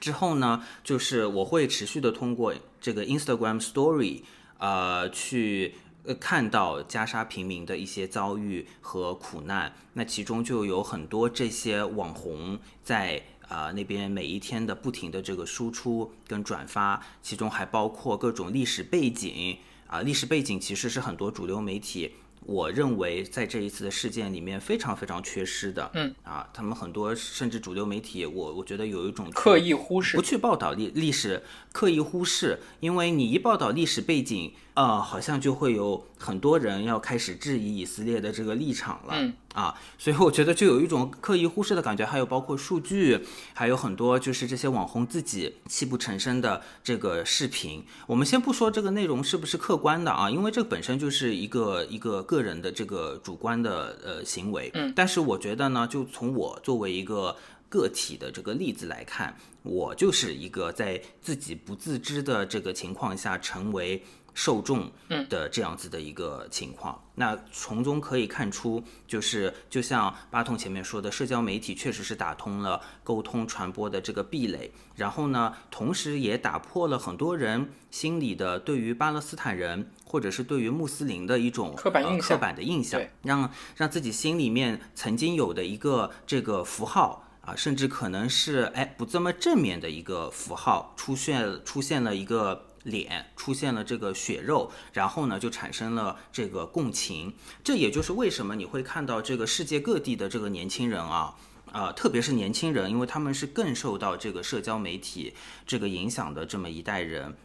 [0.00, 4.22] 之后呢，就是我会持续的通过这个 Instagram Story
[4.58, 5.74] 呃去。
[6.08, 22.14] 呃，看到加沙平民的一些遭遇和苦难，那其中就有很多这些网红在啊那边每一天的不停的这个输出跟转发，其中还包括各种历史背景啊，历史背景其实是很多主流媒体。
[22.46, 31.42] 我认为在这一次的事件里面非常非常缺失的，嗯啊，他们很多甚至主流媒体，我我觉得有一种刻意忽视，不去报道历历史，
[31.72, 47.84] 刻意忽视，因为你一报道历史背景，呃，好像就会有很多人要开始质疑以色列的这个立场了，嗯啊，所以我觉得就有一种刻意忽视的感觉，还有包括数据，还有很多就是这些网红自己泣不成声的这个视频。
[48.06, 54.70] 我们先不说这个内容是不是客观的啊，因为这本身就是一个一个个人的这个主观的呃行为。
[54.74, 57.36] 嗯，但是我觉得呢，就从我作为一个
[57.68, 64.04] 个体的这个例子来看，我就是一个在自己不自知的这个情况下成为。
[64.38, 64.88] 受众
[65.28, 92.67] 的这样子的一个情况，那从中可以看出，就是就像巴通前面说的，社交媒体确实是打通了沟通传播的这个壁垒，然后呢，同时也打破了很多人心里的对于巴勒斯坦人或者是对于穆斯林的一种刻板印象，刻板的印象，让让自己心里面曾经有的一个这个符号啊，甚至可能是哎不这么正面的一个符号出现出现了一个。
[92.88, 101.34] 脸出现了这个血肉，然后呢就产生了这个共情，这也就是为什么你会看到这个世界各地的这个年轻人啊，
[101.72, 105.34] 呃，特别是年轻人，因为他们是更受到这个社交媒体
[105.66, 107.36] 这个影响的这么一代人，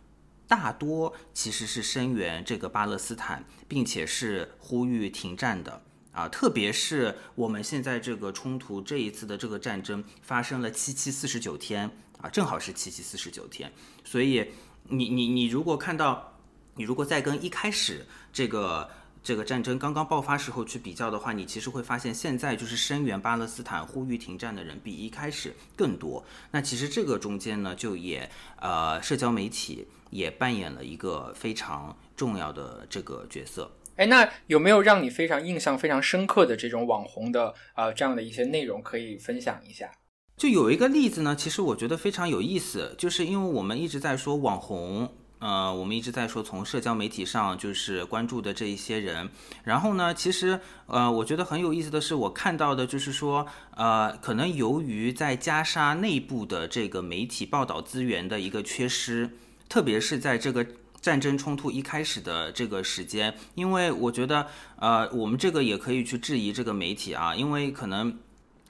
[0.48, 5.82] 大多其实是声援这个巴勒斯坦，并且是呼吁停战的。
[6.14, 11.90] 啊，特别是我们现在这个冲突这一次的这个战争发生了七七四十九天
[12.22, 13.74] 啊，正好是七七四十九天，
[14.06, 14.52] 所以。
[14.90, 16.38] 你你你如果看到，
[16.76, 18.90] 你如果再跟一开始这个
[19.24, 26.24] 这个战争刚刚爆发时候去比较的话，你其实会发现现在就是声援巴勒斯坦、呼吁停战的人比一开始更多。
[26.52, 33.72] 那其实这个中间呢，就也呃，社交媒体也扮演了一个非常重要的这个角色。
[33.96, 39.90] 哎，那有没有让你非常印象非常深刻的这种网红的呃这样的一些内容可以分享一下？
[40.36, 49.30] 就有一个例子呢，其实我觉得非常有意思，就是因为我们一直在说网红，呃，我们一直在说从社交媒体上就是关注的这一些人。
[49.64, 59.30] 然后呢，其实呃，我觉得很有意思的是，我看到的就是说，呃，可能由于在加沙内部的这个媒体报道资源的一个缺失，
[59.70, 60.66] 特别是在这个
[61.00, 68.18] 战争冲突一开始的这个时间，因为我觉得呃，我们这个也可以去质疑这个媒体啊，因为可能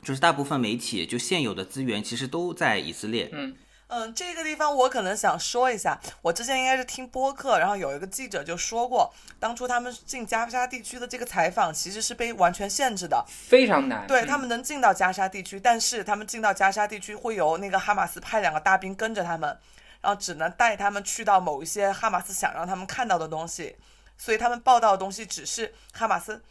[0.03, 3.29] 就是大部分媒体就现有的资源其实都在以色列。
[3.31, 3.55] 嗯。
[3.87, 14.07] 嗯，这个地方我可能想说一下，我之前应该是听播客，然后有一个记者就说过，当初他们进加沙地区的这个采访其实是被完全限制的，非常难。
[14.07, 19.55] 对他们能进到加沙地区，但是他们进到加沙地区会由那个哈马斯派两个大兵跟着他们，
[20.01, 23.75] 然后只能带他们去到某一些哈马斯想让他们看到的东西，
[24.17, 26.41] 所以他们报道的东西只是哈马斯。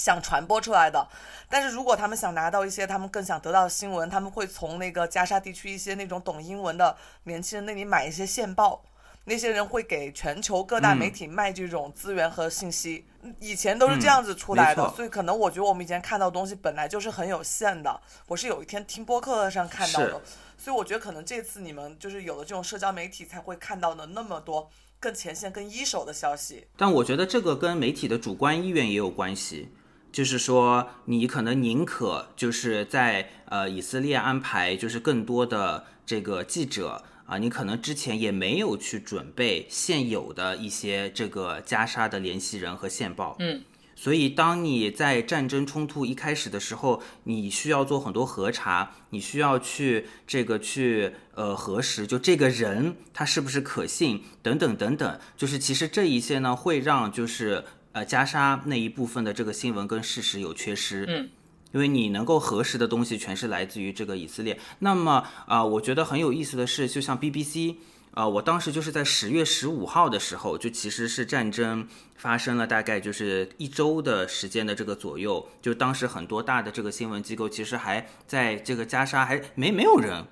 [0.00, 1.06] 想传播出来的，
[1.50, 8.82] 但是如果他们想拿到一些他们更想得到的新闻，他们会从那个加沙地区一些那种懂英文的年轻人那里买一些线报，
[9.24, 13.04] 那些人会给全球各大媒体卖这种资源和信息。
[13.38, 18.00] 以前都是这样子出来的，所以可能我觉得我们以前看到东西本来就是很有限的。
[18.26, 20.22] 我是有一天听播客上看到的，
[20.56, 26.66] 所以我觉得可能这次你们就是有了这种社交媒体才会看到的那么多更前线、更一手的消息。
[26.78, 29.68] 但我觉得这个跟媒体的主观意愿也有关系。
[30.12, 43.62] 就是说，你可能宁可就是在呃以色列安排就是更多的这个记者啊，你可能之前也没有去准备现有的一些这个加沙的联系人和线报，嗯，
[43.94, 57.64] 所以当你在战争冲突一开始的时候，你需要做很多核查，你需要去这个去呃核实，就这个人他是不是可信等等等等，就是其实这一些呢会让就是。
[57.92, 61.28] 呃，加沙那一部分的这个新闻跟事实有缺失，嗯，
[61.72, 64.56] 因为你能够核实的东西全是来自于这个以色列。
[64.78, 67.74] 那么啊，我觉得很有意思的是，就像 BBC，
[68.12, 80.24] 啊，我当时就是在十月十五号的时候，就其实是战争发生了大概就是一周的时间的这个左右，就当时很多大的这个新闻机构其实还在这个加沙还没没有人，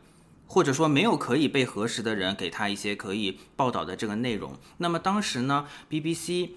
[0.46, 4.56] 或者说没有可以被核实的人给他一些可以报道的这个内容。
[4.76, 6.50] 那么当时呢，BBC。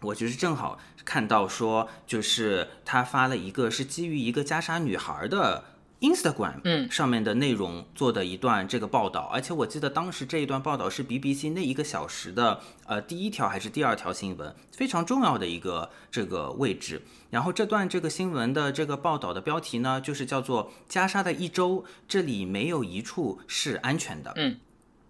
[0.00, 5.64] 我就是正好看到说，就是他发了一个是基于一个加沙女孩的
[6.00, 17.02] Instagram，嗯，上面的内容做的一段这个报道，而且我记得当时这一段报道是 BBC 那一个小时的呃第一条还是第二条新闻，非常重要的一个这个位置。
[17.30, 24.60] 然后这段这个新闻的这个报道的标题呢，就是叫做加沙的一周，这里没有一处是安全的，嗯。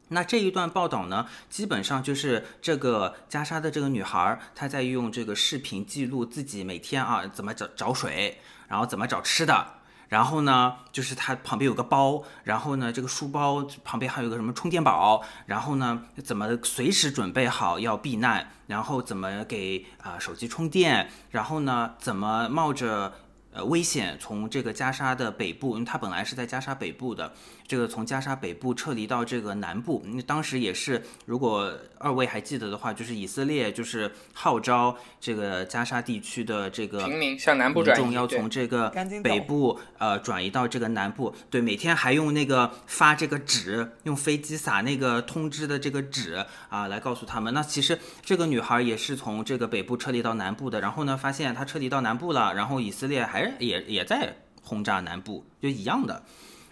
[0.09, 9.75] 那这一段报道呢，基本上就是这个加沙的这个女孩，她在用这个视频记录自己每天啊怎么找找水，然后怎么找吃的，
[10.09, 23.12] 然后呢，就是她旁边有个包，然后呢，这个书包旁边还有个什么充电宝，然后呢，怎么随时准备好要避难，然后怎么给啊手机充电，然后呢，怎么冒着。
[23.51, 27.33] 呃，危险从这个加沙的北部，因为她本来是在加沙北部的，
[27.68, 47.54] 这个从加沙北部撤离到这个南部，那当时也是，如果二位还记得的话，就是以色列就是号召这个加沙地区的这个平民向南部转移，要从这个北部呃转移到这个南部，对，每天还用那个发这个纸，用飞机撒那个通知的这个纸啊，来告诉他们。
[47.54, 53.38] 那其实这个女孩也是从这个北部撤离到南部的，然后呢，发现她撤离到南部了，然后以色列还。
[53.38, 56.24] 还也也在轰炸南部，就一样的。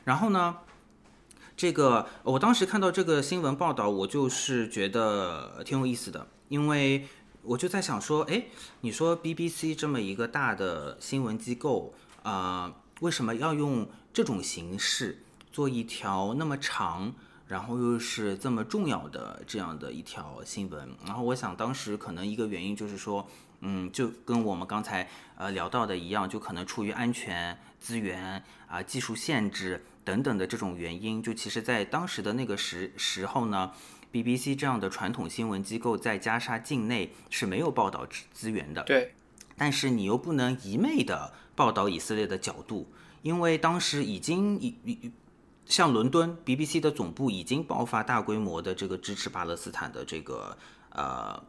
[0.02, 0.56] 然后呢，
[1.56, 7.06] 这个我当时看到这个新闻报道，我就是觉得挺有意思的，因为
[7.42, 8.44] 我就在想说，哎，
[8.82, 17.14] 你说 BBC 这么一个大的新闻机构啊，为什么要用这种形式做一条那么长，
[17.48, 20.90] 然后又是这么重要的这样的一条新闻？
[21.06, 23.26] 然后我想，当时可能一个原因就是说。
[23.60, 33.72] 嗯，就跟我们刚才呃聊到的一样，就可能出于安全、资源啊、技术限制等等的这种原因，就其实，在当时的那个时时候呢
[34.12, 38.84] ，BBC 这样的传统新闻机构在加沙境内是没有报道资源的。
[38.84, 39.14] 对，
[39.56, 42.86] 但是你又不能一昧的报道以色列的角度，
[43.22, 45.10] 因为当时已经一一
[45.66, 50.56] 像伦敦 BBC 的总部已经爆发大规模的这个支持巴勒斯坦的这个
[50.90, 51.42] 呃。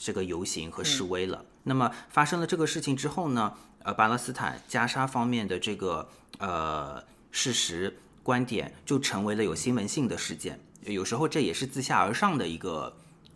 [0.00, 1.44] 这个游行和示威了。
[1.62, 3.54] 那么发生了这个事情之后呢？
[3.82, 6.08] 呃，巴勒斯坦加沙方面的这个
[6.38, 7.02] 呃
[7.40, 10.58] 事实观点就成为了有新闻性的事件。
[10.82, 12.92] 有时候这也是自下而上的一个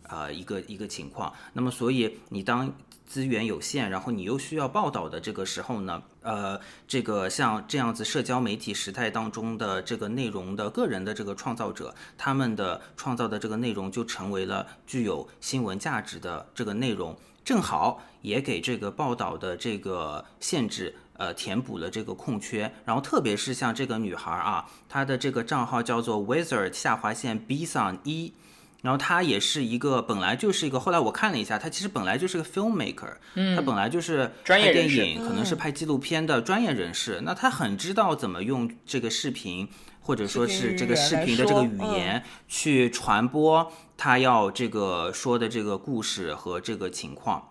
[0.09, 1.33] 呃一个一个情况。
[1.53, 2.69] 那么所以你当
[3.07, 20.93] 资源有限，然后你又需要报道的这个时候呢，呃，这个像这样子社交媒体时代当中的这个内容的个人的这个创造者，他们的创造的这个内容就成为了具有新闻价值的这个内容，正好也给这个报道的这个限制。
[21.15, 28.33] 呃，填补了这个空缺，然后特别是像这个女孩啊，她的这个账号叫做 Wizard 下划线 Bson 一，
[28.81, 39.69] 然后她也是一个本来就是一个，后来我看了一下，她其实本来就是个 filmmaker，嗯，她本来就是拍电影，可能是拍纪录片的专业人士，那她很知道怎么用这个视频
[40.01, 47.49] 或者说是这个视频的这个语言去传播她要这个说的这个故事和这个情况。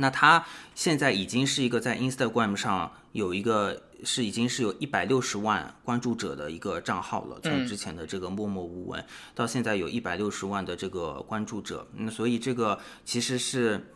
[0.00, 0.46] 那他
[0.76, 13.92] 现在已经是一个在 Instagram 上有一个是已经是有一百六十万关注者的一个账号了，从之前的这个默默无闻到现在有一百六十万的这个关注者，那所以这个其实是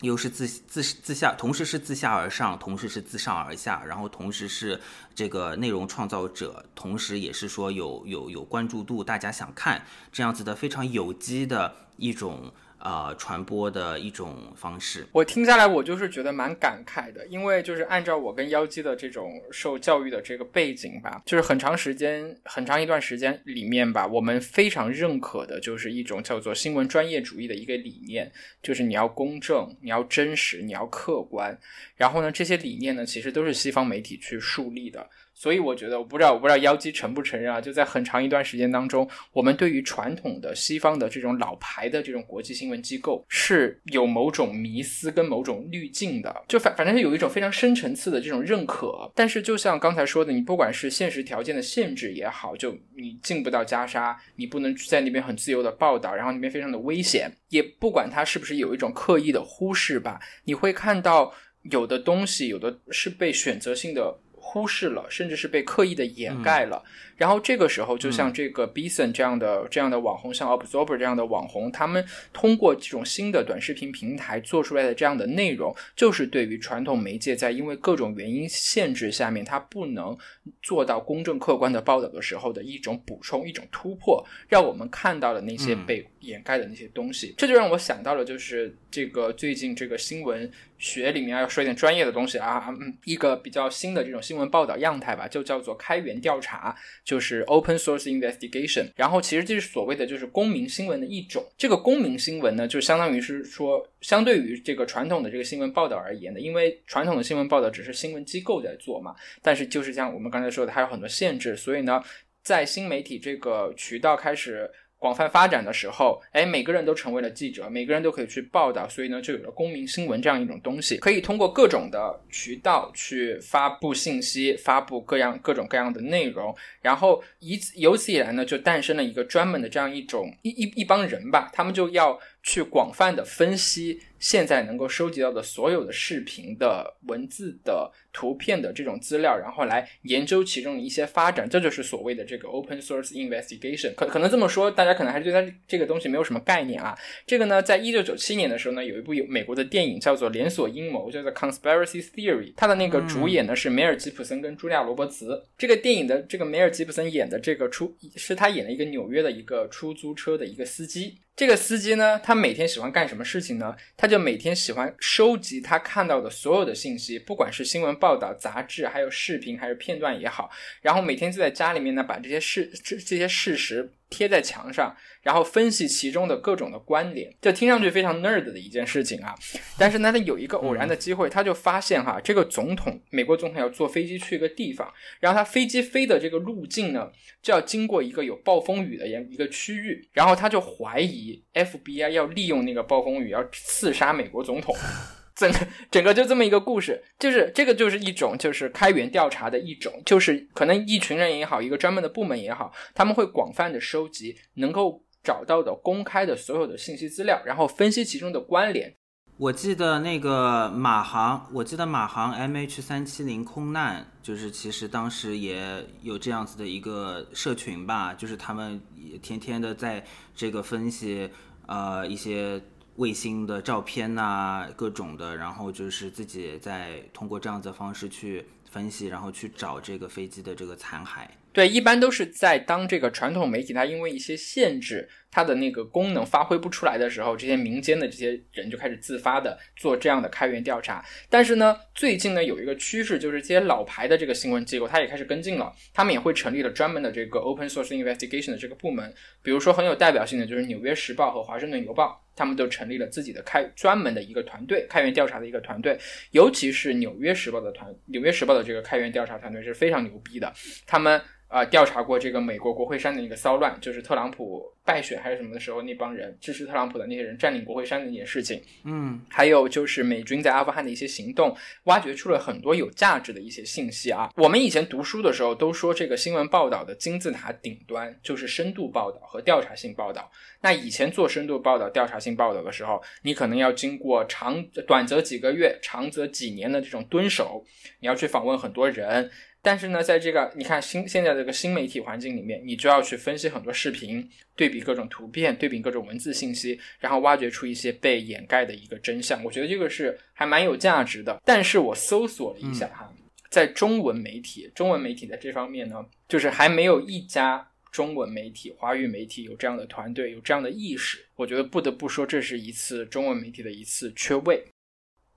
[0.00, 4.80] 又是自自自下，同时是自下而上，同时是自上而下，然后同时是
[5.14, 9.80] 这个内容创造者，同时也是说有有有关注度，大家想看
[10.10, 12.52] 这样子的非常有机的一种。
[12.80, 15.04] 呃，传播的一种方式。
[15.10, 28.30] 我听下来，我就是觉得蛮感慨的，因为就是按照我跟妖姬的这种受教育的这个背景吧，就是很长时间、很长一段时间里面吧，我们非常认可的就是一种叫做新闻专业主义的一个理念，
[28.62, 31.58] 就是你要公正、你要真实、你要客观。
[31.96, 35.04] 然后呢，这些理念呢，其实都是西方媒体去树立的。
[35.38, 37.60] 所以我觉得，我不知道，我不知道妖姬承不承认啊？
[37.60, 49.08] 就在很长一段时间当中，我们对于传统的西方的这种老牌的这种国际新闻机构是有某种迷思跟某种滤镜的，就反反正是有一种非常深层次的这种认可。
[49.14, 61.32] 但是就像刚才说的，你不管是现实条件的限制也好，就你进不到加沙，你不能在那边很自由的报道，然后那边非常的危险，也不管它是不是有一种刻意的忽视吧，你会看到
[61.70, 64.18] 有的东西，有的是被选择性的。
[64.50, 66.82] 忽视了，甚至是被刻意的掩盖了。
[67.18, 72.02] 然后这个时候，就像这个 Bison 这样的这样的网红，像 Observer 这样的网红，他们
[72.32, 80.16] 通过这种新的短视频平台做出来的这样的内容，就是对于传统媒介在因为各种原因限制下面，它不能
[80.62, 87.34] 做到公正客观的报道的时候的一种补充、一种突破，让我们看到了那些被掩盖的那些东西。
[87.36, 90.48] 这就让我想到了，就是这个最近这个新闻
[90.78, 96.76] 学里面要说一点专业的东西啊，嗯，一个比较新的这种新闻报道样态吧，就叫做开源调查。
[97.08, 101.42] 就是 open source investigation，然后其实这是所谓的就是公民新闻的一种。
[101.56, 112.04] 这个公民新闻呢，就相当于是说，相对于这个传统的这个新闻报道而言的，因为传统的新闻报道只是新闻机构在做嘛，但是就是像我们刚才说的，它有很多限制，所以呢，
[112.42, 114.70] 在新媒体这个渠道开始。
[114.98, 132.18] 广泛发展的时候，哎，每个人都成为了记者，每个人都可以去报道，所以呢，就有了公民新闻这样一种东西，可以通过各种的渠道去发布信息，发布各样各种各样的内容，然后以此由此以来呢，就诞生了一个专门的这样一种一一一帮人吧，他们就要
[132.48, 137.92] 去广泛的分析现在能够收集到的所有的视频的文字的。
[138.10, 143.94] 图片的这种资料，然后来研究其中的一些发展，这就是所谓的这个 open source investigation。
[143.94, 146.98] 可可能这么说，大家可能还是对它这个东西没有什么概念啊。
[147.26, 152.54] 这个呢，在一九九七年的时候呢，有一部有美国的电影叫做《连锁阴谋》，叫做 Conspiracy Theory。
[152.56, 155.44] 它的那个主演呢是梅尔吉普森跟茱莉亚罗伯茨。
[155.56, 161.18] 这个电影的这个梅尔吉普森演的这个出是他演了一个纽约的一个出租车的一个司机。
[161.38, 163.72] 这个司机呢，他每天喜欢干什么事情呢？
[163.96, 170.50] 他就每天喜欢收集他看到的所有的信息，不管是新闻报道、杂志，还有视频，还是片段也好，
[170.82, 173.92] 然后每天就在家里面呢，把这些事这这些事实。
[174.10, 179.34] 贴在墙上，然后分析其中的各种的关联，这听上去非常 nerd 的一件事情啊。
[179.78, 187.10] 但是呢，他有一个偶然的机会，他就发现哈，这个总统，美国总统要坐飞机去一个地方，然后他飞机飞的这个路径呢，
[187.42, 194.74] 就要经过一个有暴风雨的一一个区域，然后他就怀疑 FBI 要利用那个暴风雨要刺杀美国总统。
[195.38, 195.58] 整个
[195.88, 208.92] 整个就这么一个故事，就是这个就是一种就是开源调查的一种，就是可能一群人也好，一个专门的部门也好，他们会广泛的收集能够找到的公开的所有的信息资料，然后分析其中的关联。
[209.36, 221.30] 我记得那个马航，我记得马航 MH 三七零空难，就是其实当时也有这样子的一个社群吧，就是他们也天天的在这个分析
[221.68, 222.60] 呃一些。
[222.98, 231.26] 卫星的照片呐，各种的，然后就是自己在通过这样子的方式去分析，然后去找这个飞机的这个残骸。
[231.52, 241.04] 对，一般都是在当这个传统媒体它因为一些限制，它的那个功能发挥不出来的时候，这些民间的这些人就开始自发的做这样的开源调查。
[241.28, 249.12] 但是呢，最近呢有一个趋势，就是这些老牌的这个新闻机构，它也开始跟进了，他们也会成立了专门的这个 open source investigation 的这个部门。
[249.42, 255.98] 比如说很有代表性的就是《纽约时报》和《华盛顿邮报》，他们都成立了自己的开专门的一个团队，开源调查的一个团队。
[256.30, 260.52] 尤其是《纽约时报》的团，《纽约时报》的这个开源调查团队是非常牛逼的，
[260.86, 261.20] 他们。
[261.48, 268.58] 啊，调查过这个美国国会山的一个骚乱，就是特朗普败选还是什么的时候，那帮人支持特朗普的那些人占领国会山的那件事情。
[268.84, 274.32] 嗯，还有就是美军在阿富汗的一些行动，挖掘出了很多有价值的一些信息啊。
[274.34, 280.32] 我们以前读书的时候都说，这个新闻报道的金字塔顶端就是深度报道和调查性报道。
[280.62, 287.62] 那以前做深度报道、调查性报道的时候，你可能要经过长短则几个月、长则几年的这种蹲守，
[288.00, 289.30] 你要去访问很多人。
[289.68, 299.44] 但是呢，在这个你看新现在这个新媒体环境里面，你就要去分析很多视频，对比各种图片，对比各种文字信息，然后挖掘出一些被掩盖的一个真相。
[299.44, 301.38] 我觉得这个是还蛮有价值的。
[301.44, 303.12] 但是我搜索了一下哈，
[303.50, 311.18] 在中文媒体，中文媒体在这方面呢，就是还没有一家中文媒体、华语媒体有这样的团队，有这样的意识。
[311.36, 314.64] 我觉得不得不说，这是一次中文媒体的一次缺位。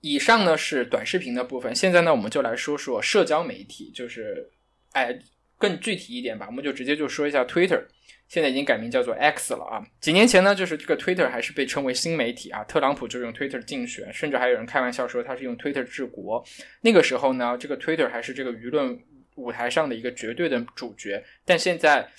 [0.02, 4.50] 以上呢是短视频的部分，现在呢我们就来说说社交媒体，就是
[4.92, 5.18] 哎
[5.56, 7.80] 更具体一点吧，我们就直接就说一下 Twitter，
[8.26, 9.80] 现在已经改名叫做 X 了啊。
[10.00, 16.44] 几年前呢，就是这个 Twitter 还是被称为新媒体啊，特朗普就用 Twitter 竞选，甚至还有人开玩笑说他是用 Twitter 治国。
[16.80, 18.98] 那个时候呢，这个 Twitter 还是这个舆论
[19.36, 22.10] 舞台上的一个绝对的主角，但现在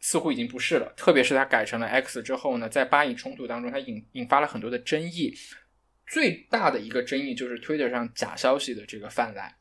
[0.00, 0.92] 似乎已经不是了。
[0.94, 5.34] 特别是他改成了 X 之后呢，在巴以冲突当中，它引引发了很多的争议。
[6.06, 9.52] 最大的一个争议就是 Twitter 上假消息的这个泛滥，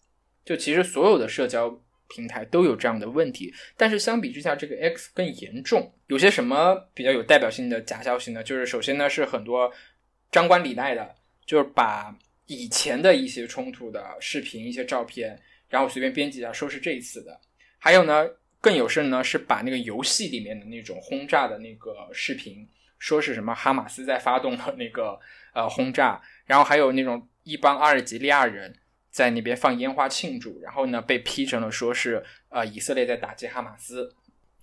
[0.43, 5.91] 就其实所有的社交平台都有这样的问题，但是相比之下，这个 X 更严重。
[6.05, 8.43] 有些什么比较有代表性的假消息呢？
[8.43, 9.73] 就是首先呢是很多
[10.31, 11.15] 张冠李戴的，
[11.47, 12.15] 就是把
[12.45, 15.35] 以前的一些冲突的视频、一些照片，
[15.67, 17.41] 然后随便编辑一下说是这一次的。
[17.79, 18.29] 还有呢，
[18.61, 22.69] 更有甚呢是把那个游戏里面的那种轰炸的那个视频，
[22.99, 25.19] 说是什么哈马斯在发动的那个
[25.55, 26.21] 呃轰炸。
[26.45, 28.75] 然后还有那种一帮阿尔及利亚人
[29.11, 34.13] 在那边放烟花庆祝，然后呢被 P 成了说是呃以色列在打击哈马斯，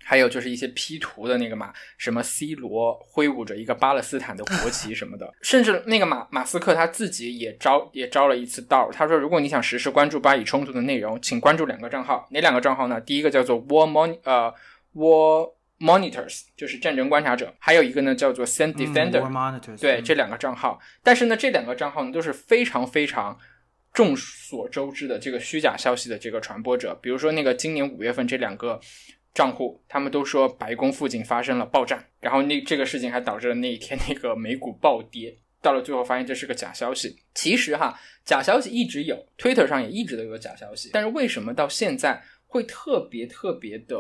[0.05, 13.01] 还有就是一些 P 图的那个嘛，什么 C 罗挥舞着一个巴勒斯坦的国旗什么的， 甚至那个马马斯克他自己也招也招了一次道，他说如果你想实时关注巴以冲突的内容，请关注两个账号，哪两个账号呢？
[13.01, 14.55] 第一个叫做 War Mon 呃
[14.95, 15.53] War。
[15.83, 20.79] Monitors 就是战争观察者，还有一个呢叫做 Send Defender，对这两个账号。
[21.03, 23.37] 但是呢，这两个账号呢都是非常非常
[23.93, 26.97] 众所周知的这个虚假消息的这个传播者。
[27.03, 28.79] 比如说那个今年五月份这两个
[29.35, 35.37] 账户，他们都说白宫附近发生了爆炸，然后那这个事情还导致了那一天那个美股暴跌。
[35.61, 37.17] 到了最后发现这是个假消息。
[37.35, 43.97] 其实哈，假消息一直有，Twitter 上也一直都有假消息，但是为什么到现在会特别特别的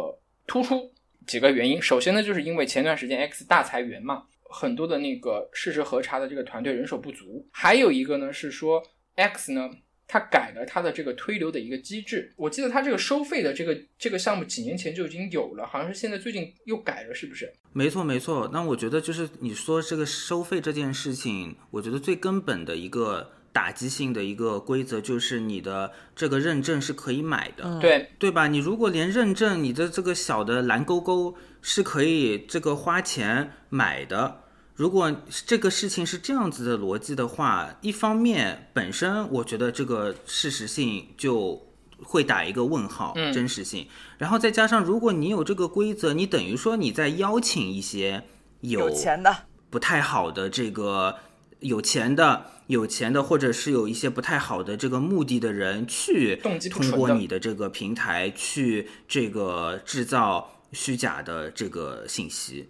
[0.46, 0.92] 突出？
[1.26, 7.48] 几个原因，首先呢，就是因为前段时间 X 大裁员嘛，很多的那个事实核查的这个团队人手不足。
[7.52, 8.82] 还有一个呢是说
[9.14, 9.70] X 呢，
[10.06, 12.32] 它改了它的这个推流的一个机制。
[12.36, 17.52] 我记得它这个收费的这个这个项目几年前就已经有了，好像是现在最近又改了，是不是？
[17.72, 18.50] 没错没错。
[18.52, 23.32] 那我觉得就是你说这个收费这件事情，我觉得最根本的一个。
[23.52, 28.48] 打击性的一个规则就是你的这个认证是可以买的，对对吧？
[28.48, 34.40] 你如果连认证你的这个小的蓝勾勾是可以这个花钱买的，
[34.74, 35.14] 如果
[35.46, 41.60] 这个事情是这样子的逻辑的话，一方面本身我觉得这个事实性就
[42.02, 43.86] 会打一个问号，真实性。
[44.16, 48.24] 然后再加上如果你有这个规则，你等于说你在邀请一些
[48.62, 49.36] 有钱的
[49.68, 51.16] 不太好的这个
[51.60, 52.46] 有钱的。
[52.72, 56.36] 有钱的，或者是有一些不太好的这个目的的人，去
[56.68, 62.68] 通过你的这个平台去这个制造虚假的这个信息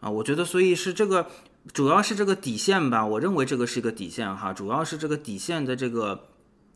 [0.00, 1.26] 啊，我觉得所以是这个
[1.72, 6.28] 主要是这个底线吧，我认为这个是一个底线哈，主要是这个底线的这个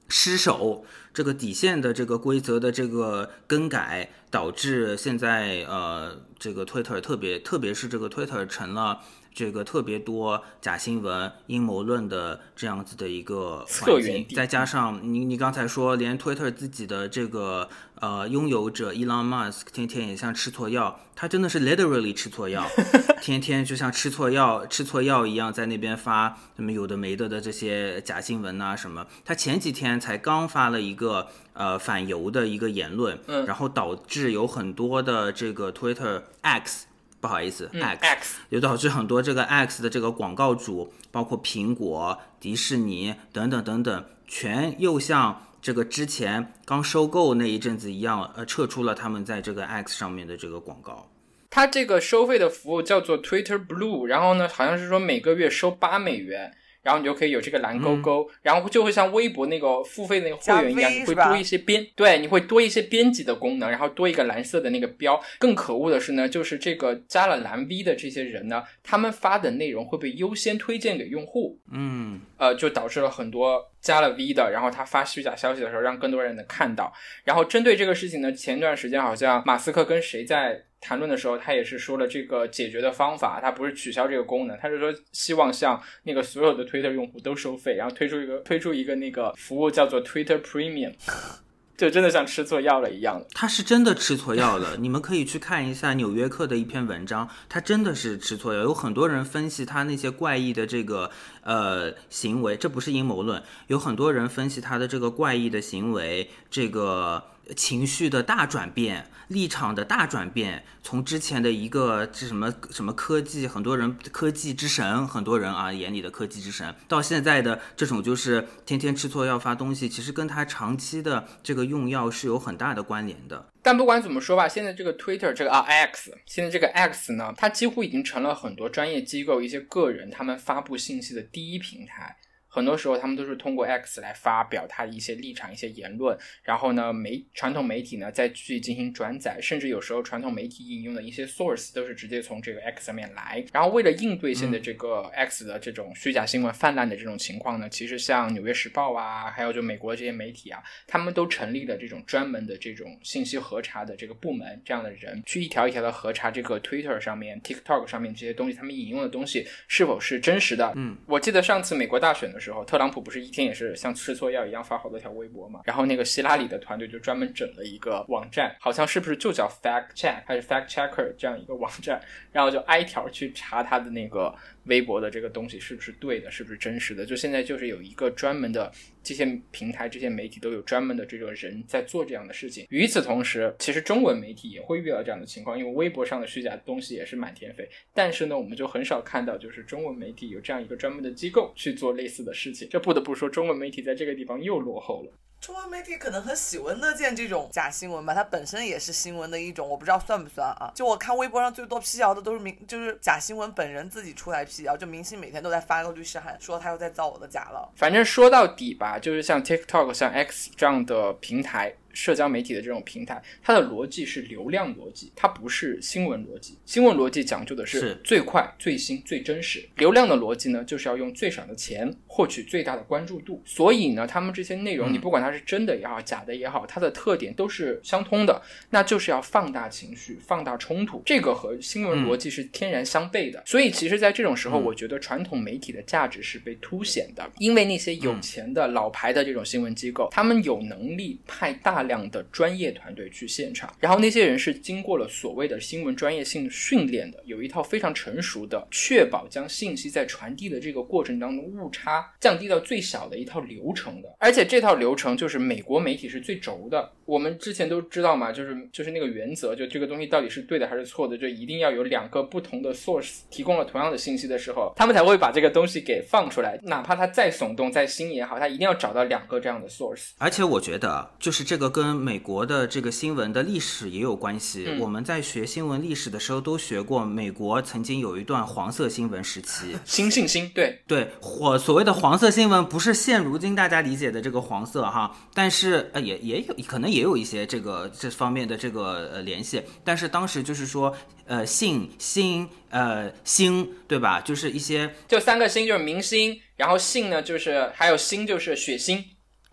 [0.09, 9.01] 失守，这个底线的这个规则的这个更改，导致现在呃这个 Twitter 特别特别是这个 Twitter 成了。
[9.35, 22.67] 这个特别多假新闻、阴谋论的这样子的一个环境，再加上你你刚才说，连 Twitter 自己的这个呃拥有者 Elon Musk 天天也像吃错药，他真的是 literally 吃错药，
[23.23, 29.07] 天天就像吃错药吃错药一样，在那边发什么有的没的的这些假新闻呐什么。
[29.25, 36.87] 他前几天才刚发了一个呃反犹的一个言论，嗯，然后导致有很多的这个 Twitter X。
[37.23, 51.09] 不好意思，X 就导致很多这个 X 的这个广告主，包括苹果、迪士尼等等等等，全又像这个之前刚收购那一阵子一样，呃，撤出了他们在这个 X 上面的这个广告。
[51.49, 56.53] 它这个收费的服务叫做 Twitter Blue，然后呢，好像是说每个月收八美元。
[56.83, 65.21] 然后你就可以有这个蓝勾勾，然后就会像微博那个付费那个会员一样，你会多一些编，对，你会多一些编辑的功能，然后多一个蓝色的那个标。
[65.39, 76.93] 更可恶的是呢，就是这个加了蓝 V 的这些人呢，他们发的内容会被优先推荐给用户，嗯，呃，就导致了很多加了 V 的，然后他发虚假消息的时候，让更多人能看到。
[77.25, 80.65] 然后针对这个事情呢，前段时间好像马斯克跟谁在。
[80.83, 90.93] 谈论的时候，他也是说了这个解决的方法，他不是取消这个功能，他是说希望向那个所有的 Twitter 用户都收费，然后推出一个推出一个那个服务叫做 Twitter Premium，
[91.79, 93.27] 就真的像吃错药了一样的。
[93.33, 98.63] 他是真的吃错药了，你们可以去看一下《纽约客》的一篇文章，他真的是吃错药。
[98.63, 101.09] 有很多人分析他那些怪异的这个
[101.45, 107.23] 呃行为，这不是阴谋论，有很多人分析他的这个怪异的行为，这个。
[107.55, 123.49] 情绪的大转变，立场的大转变，从之前的一个这什么什么科技，很多人科技之神，很多人啊眼里的科技之神，到现在的这种就是天天吃错药发东西，其实跟他长期的这个用药是有很大的关联的。
[123.63, 132.17] 但不管怎么说吧，现在这个 Twitter 这个啊 X，现在这个 X 呢，它几乎已经成了很多专业机构、一些个人他们发布信息的第一平台。
[132.55, 143.43] 很多时候，他们都是通过 X 来发表他的一些立场、一些言论，然后呢，媒传统媒体呢再去进行转载，甚至有时候传统媒体引用的一些 source 都是直接从这个 X 上面来。
[143.55, 160.71] 然后，为了应对现在这个 X 的这种虚假新闻泛滥的这种情况呢，其实像《纽约时报》啊，还有就美国这些媒体啊，他们都成立了这种专门的这种信息核查的这个部门，这样的人去一条一条的核查这个 Twitter 上面、TikTok 上面这些东西，他们引用的东西是否是真实的。
[160.77, 162.42] 嗯，我记得上次美国大选的。
[162.43, 165.61] 时候，特朗普不是一天也是像吃错药一样发好多条微博嘛？
[165.65, 172.01] 然后那个希拉里的团队就专门整了一个网站，好像是不是就叫 Fact Check 还是 Fact Checker 这样一个网站，
[172.33, 174.35] 然后就挨条去查他的那个。
[174.65, 177.05] 微博的这个东西是不是对的，是不是真实的？
[177.05, 178.71] 就现在就是有一个专门的
[179.03, 182.67] 这些平台、这些媒体都有专门的这个人在做这样的事情。
[182.71, 187.69] 与此同时，其实中文媒体也会遇到这样的情况，因为微博上的虚假东西也是满天飞。
[187.93, 192.69] 但是呢，我们就很少看到就是中文媒体有这样一个专门的机构去做类似的事情。
[192.71, 195.13] 这不得不说，中文媒体在这个地方又落后了。
[195.43, 200.71] 中文媒体可能很喜闻乐见这种假新闻吧，它本身也是新闻的一种，我不知道算不算啊？
[200.73, 207.69] 就我看微博上最多辟谣的都是明，就是假新闻本人自己出来辟谣，就明星每天都在发个律师函，说他又在造我的假了。
[207.75, 211.75] 反正说到底吧，就是像 TikTok、像 X 这样的平台。
[211.93, 216.57] 社交媒体的这种平台，它的逻辑是流量逻辑，它不是新闻逻辑。
[216.65, 219.63] 新闻逻辑讲究的是最快、最新、最真实。
[219.77, 223.43] 流量的逻辑呢，就是要用最少的钱获取最大的关注度。
[223.45, 228.41] 所以呢，他们这些内容，你不管它是真的也好，假的也好，它的特点都是相通的，
[228.71, 231.03] 那就是要放大情绪、放大冲突。
[231.05, 233.43] 这个和新闻逻辑是天然相悖的。
[233.45, 241.82] 所以，其实，在这种时候，我觉得传统媒体的价值是被凸显的，因为那些有钱的老牌的这种新闻机构，他们有能力派大。
[241.83, 256.93] 量的专业团队去现场，然后那些人是经过了所谓的新闻专业性训练的，有一套非常成熟的，确保将信息在传递的这个过程当中误差降低到最小的一套流程的，而且这套流程就是美国媒体是最轴的。
[257.05, 270.11] 我们之前都知道嘛，就是就是那个原则，就这个东西到底是对的还是错的，就一定要有两个不同的 source 提供了同样的信息的时候，他们才会把这个东西给放出来，哪怕它再耸动再新也好，它一定要找到两个这样的 source。
[270.19, 274.77] 而且我觉得，就是这个跟美国的这个新闻的历史也有关系。
[274.79, 290.95] 我们在学新闻历史的时候都学过，美国曾经有一段黄色新闻时期， 新信心，对对，火所谓的黄色新闻不是现如今大家理解的这个黄色哈，但是呃也也有可能也有一些这个这方面的这个呃联系，但是当时就是说
[291.25, 294.21] 呃信星呃星对吧？
[294.21, 299.03] 就是一些就三个星就是明星，然后信呢就是还有星就是血星。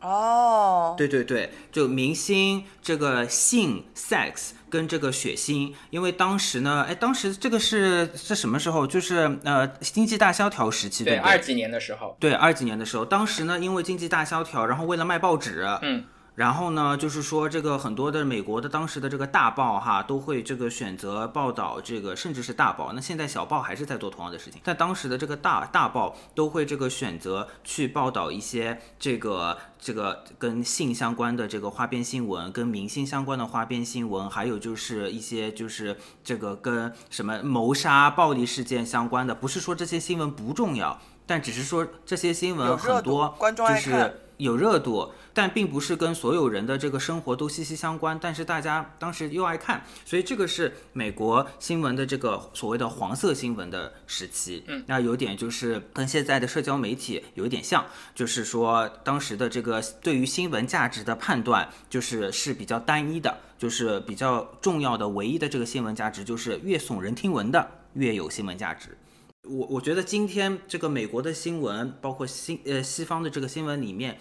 [0.01, 8.87] 哦，对对对，就明星这个性 sex 跟这个血腥，因为当时呢，哎，当时这个是是什么时候？
[8.87, 11.17] 就是呃经济大萧条时期，对？
[11.17, 16.05] 二几年的时候，对，二几年的时候，当时呢，因为经济大萧条，然后为了卖报纸，嗯，
[16.39, 22.93] 然后呢，就是说这个很多的美国的当时的这个大报哈，都会这个选择报道这个，甚至是大报。
[22.93, 39.35] 那现在小报还是在做同样的事情，但当时的这个大大报都会这个选择去报道一些这个这个跟性相关的这个花边新闻，跟明星相关的花边新闻，还有就是一些就是这个跟什么谋杀、暴力事件相关的。
[39.35, 48.19] 不是说这些新闻不重要，但只是说这些新闻很多就是有热度，但并不是跟所有人的这个生活都息息相关。
[48.21, 54.65] 但是大家当时又爱看，所以这个是美国新闻的这个所谓的黄色新闻的时期。
[54.67, 68.97] 嗯，那有点就是跟现在的社交媒体有一点像，就是说当时的这个对于新闻价值的判断，就是是比较单一的，就是比较重要的唯一的这个新闻价值，就是越耸人听闻的越有新闻价值。
[69.43, 74.19] 我我觉得今天这个美国的新闻，包括新呃西方的这个新闻里面，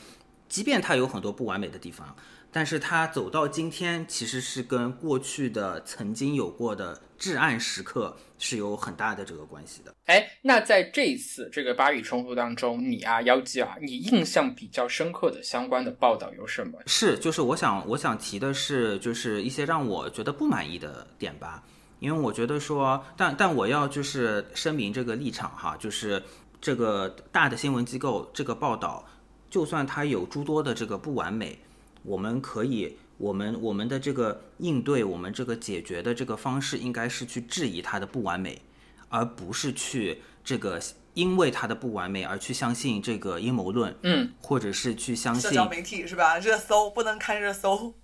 [0.49, 2.17] 即便它有很多不完美的地方，
[2.51, 9.95] 但是它走到今天，其实是跟过去的曾经有过的至暗时刻是有很大的这个关系的。
[10.07, 16.79] 哎，那在这一次这个巴以冲突当中，你啊，妖姬啊，你印象比较深刻的相关的报道有什么？
[16.87, 21.63] 是，就是我想我想提的是，就是一些让我觉得不满意的点吧。
[22.01, 26.23] 因为我觉得说，但但我要就是声明这个立场哈，就是
[26.61, 29.05] 这个大的新闻机构这个报道，
[29.51, 31.59] 就算它有诸多的这个不完美，
[32.03, 38.61] 我们可以，我们我们的这个应对，我们这个解决的这个方式，应该是去质疑它的不完美，
[39.09, 40.81] 而不是去这个
[41.15, 46.39] 因为它的不完美而去相信这个阴谋论，嗯，或者是去相信社交媒体是吧？
[46.39, 47.95] 热搜不能看热搜。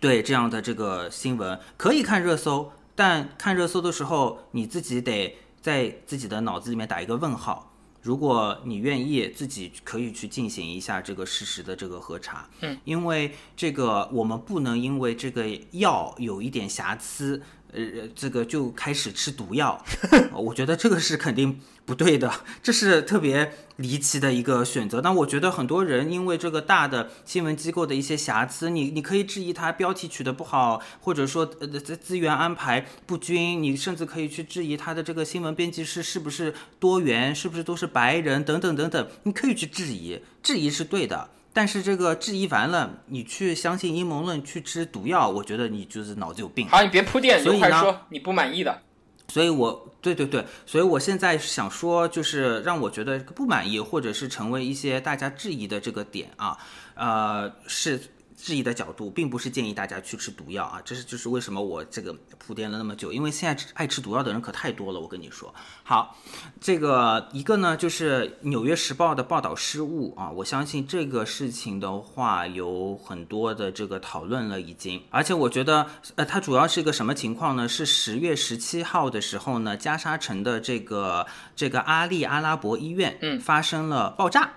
[0.00, 7.67] 对这样的这个新闻，可以看热搜，但看热搜的时候，你自己得在自己的脑子里面打一个问号。
[8.00, 12.48] 如果你愿意，自己可以去进行一下这个事实的这个核查。
[12.60, 17.42] 嗯，因为这个我们不能因为这个药有一点瑕疵，
[17.72, 19.84] 呃，这个就开始吃毒药。
[20.32, 25.00] 我觉得这个是肯定不对的，这是特别离奇的一个选择。
[25.00, 41.28] 但我觉得很多人因为这个大的新闻机构的一些瑕疵，你你可以质疑它标题取得不好，或者说呃资资源安排不均，你甚至可以去质疑它的这个新闻编辑室是不是多元，是不是都是白人等等等等，你可以去质疑，质疑是对的。
[41.52, 46.68] 但是这个质疑完了，你去相信阴谋论，去吃毒药，我觉得你就是脑子有病。
[46.68, 48.82] 好，你别铺垫，你所以呢你不满意的。
[49.30, 56.56] 所以我对对对，所以我现在想说，就是让我觉得不满意，或者是成为一些大家质疑的这个点啊，
[56.94, 58.00] 呃，是
[58.40, 60.80] 质疑的角度，并不是建议大家去吃毒药啊。
[60.84, 65.00] 这是就是为什么我这个铺垫了那么久，因为现在爱吃毒药的人可太多了。
[65.00, 66.16] 我跟你说，好，
[66.60, 77.68] 这个一个呢，就是《纽约时报》的报道失误啊，我相信这个事情的话，有很多的这个讨论了已经，而且我觉得，呃，它主要是一个什么情况呢？
[77.68, 81.26] 是十月十七号的时候呢，加沙城的这个
[81.56, 84.52] 这个阿利阿拉伯医院，嗯发生了爆炸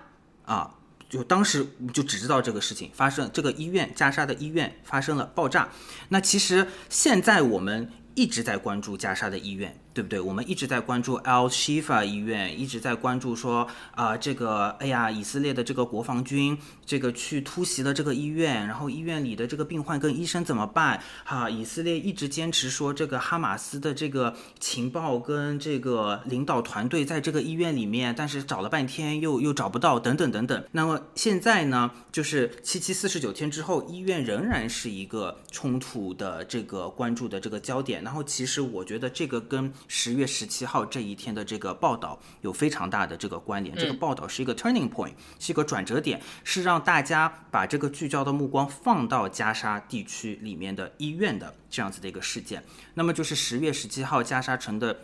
[0.45, 0.75] 啊。
[1.11, 5.67] 就当时就只知道这个事情发生，这个医院加沙的医院发生了爆炸。
[6.07, 10.19] 那其实现在我们一直在关注加沙的医院，对不对？
[10.19, 21.01] 我们一直在关注 Al Shifa 医院，一直在关注说啊、这个哎呀，以色列的这个国防军这个去突袭了这个医院，然后医院里的这个病患跟医生怎么办？
[21.23, 30.63] 哈、以色列一直坚持说这个哈马斯的这个情报跟这个领导团队在这个医院里面，但是找了半天又又找不到，等等等等。
[30.71, 38.03] 那么现在呢，就是七七四十九天之后，医院仍然是一个冲突的这个关注的这个焦点。
[38.03, 43.75] 然后其实我觉得这个跟十月十七号这一天的这个报道有非常大的这个关联。
[43.75, 52.63] 这个报道是一个 turning point，是一个转折点，是让大家把这个聚焦的目光放到加沙地区里面的医院的这样子的一个事件。
[52.93, 54.99] 那么就是十月十七号加沙城的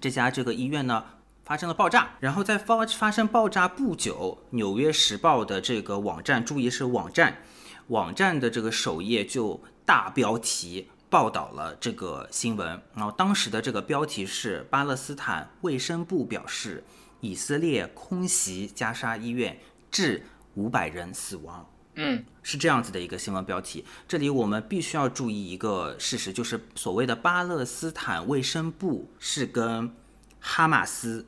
[0.00, 1.04] 这家这个医院呢。
[1.46, 7.42] 发生了爆炸，然后在发发生爆炸不久，《纽约时报》的这个网站，注意是网站，
[7.88, 12.66] 网站的这个首页就大标题报道了这个新闻。
[12.92, 16.82] 然后当时的这个标题是：巴勒斯坦卫生部表示，
[17.20, 19.56] 以色列空袭加沙医院，
[19.92, 21.70] 致五百人死亡。
[21.94, 23.84] 嗯，是这样子的一个新闻标题。
[24.08, 29.94] 这里我们必须要注意一个事实，就是所谓的巴勒斯坦卫生部是跟
[30.40, 31.24] 哈马斯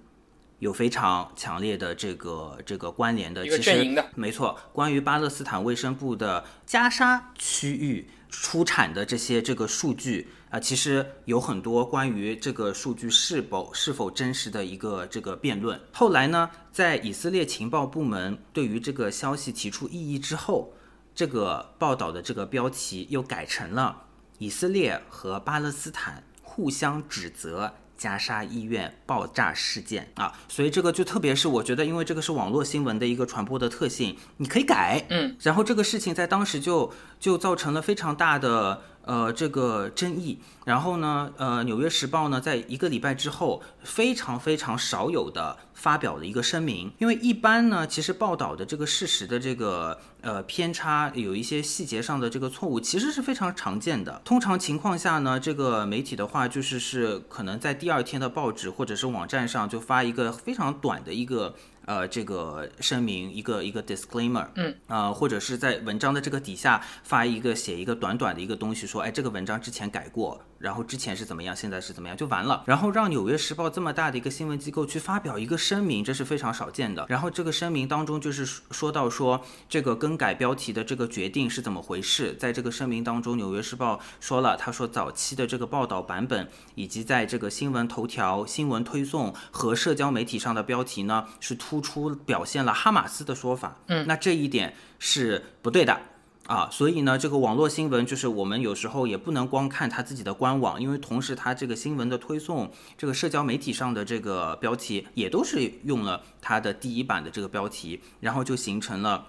[0.58, 4.58] 有非常强烈的这个这个关联的，其实没错。
[4.72, 15.78] 关于巴勒斯坦卫生部的加沙区域出产的这些这个数据啊、其实有很多关于这个数据是否是否真实的一个这个辩论。
[15.92, 20.72] 后来呢，在以色列情报部门对于这个消息提出异议之后，
[21.14, 24.04] 这个报道的这个标题又改成了
[24.38, 54.20] 以色列和巴勒斯坦互相指责加沙医院爆炸事件啊，所以这个就特别是我觉得，因为这个是网络新闻的一个传播的特性，你可以改，嗯，然后这个事情在当时就就造成了非常大的呃这个争议，然后呢，呃，《纽约时报》呢，在一个礼拜之后，非常非常少有的发表了一个声明，因为一般呢，其实报道的这个事实的这个呃偏差，有一些细节上的这个错误，其实是非常常见的。
[54.24, 61.54] 通常情况下呢，这个媒体的话，就是是可能在第二天的报纸或者是网站上就发一个非常短的一个。
[61.86, 72.62] 呃，这个声明一个一个 disclaimer，嗯，呃，或者是在文章的这个底下发一个写一个短短的一个东西，说，哎，这个文章之前改过，然后之前是怎么样，现在是怎么样，就完了。
[72.66, 77.04] 然后让《纽约时报》这么大的一个新闻机构去发表一个声明，这是非常少见的。
[77.08, 93.76] 然后这个声明当中就是说到说这个更改标题的这个决定是怎么回事，在这个声明当中，《纽约时报》说了，他说早期的这个报道版本以及在这个新闻头条、新闻推送和社交媒体上的标题呢，是突出表现了哈马斯的说法。
[93.86, 96.00] 嗯，那这一点是不对的。
[96.46, 109.26] 啊，所以呢，这个网络新闻就是我们有时候也不能光看它自己的官网，因为同时它这个新闻的推送，这个社交媒体上的这个标题也都是用了它的第一版的这个标题，然后就形成了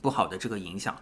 [0.00, 0.96] 不好的这个影响。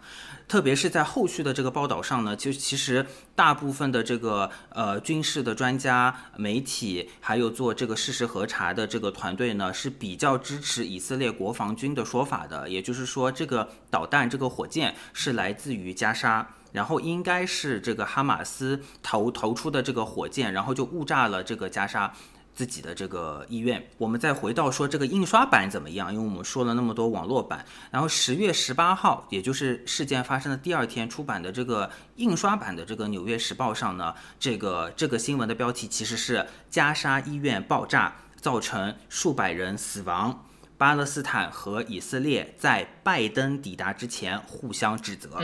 [0.48, 12.68] 特别是在后续的这个报道上呢，就其实大部分的这个呃军事的专家、媒体，还有做这个事实核查的这个团队呢，是比较支持以色列国防军的说法的。
[12.68, 16.48] 也就是说，这个导弹、这个火箭是来自于加沙。
[16.72, 22.12] 然后应该是这个哈马斯投投出的这个火箭，然后就误炸了这个加沙。
[22.56, 26.12] 自己的这个医院，我们再回到说这个印刷版怎么样？
[26.12, 40.42] 因为我们说了那么多网络版，然后十月十八号，也就是事件发生的第二天出版的这个印刷版的这个《纽约时报》上呢，这个这个新闻的标题其实是加沙医院爆炸造成数百人死亡，
[40.78, 45.38] 巴勒斯坦和以色列在拜登抵达之前互相指责。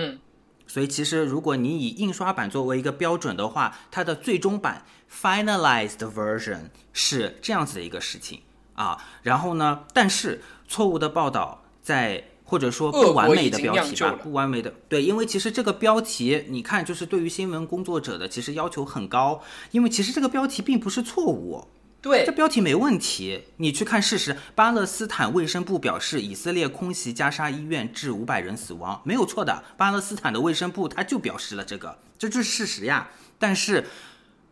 [0.73, 8.41] 所以其实如果你以印刷版作为一个标准的话，它的最终版 finalized version 是这样子的一个事情
[8.73, 8.97] 啊。
[9.23, 19.43] 然后呢，但是错误的报道在或者说不完美的标题吧，不完美的对，因为其实这个标题你看，就是对于新闻工作者的其实要求很高，
[19.73, 21.69] 因为其实这个标题并不是错误。
[22.03, 23.45] 对，这标题没问题。
[23.59, 29.63] 你去看事实，巴勒斯坦卫生部表示，以色列空袭加沙医院致五百人死亡，没有错的。
[29.77, 33.09] 巴勒斯坦的卫生部他就表示了这个，这就是事实呀。
[33.39, 33.87] 但是，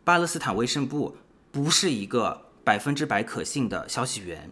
[0.05, 1.17] 巴勒斯坦卫生部
[1.51, 4.49] 不是一个百分之百可信的消息源，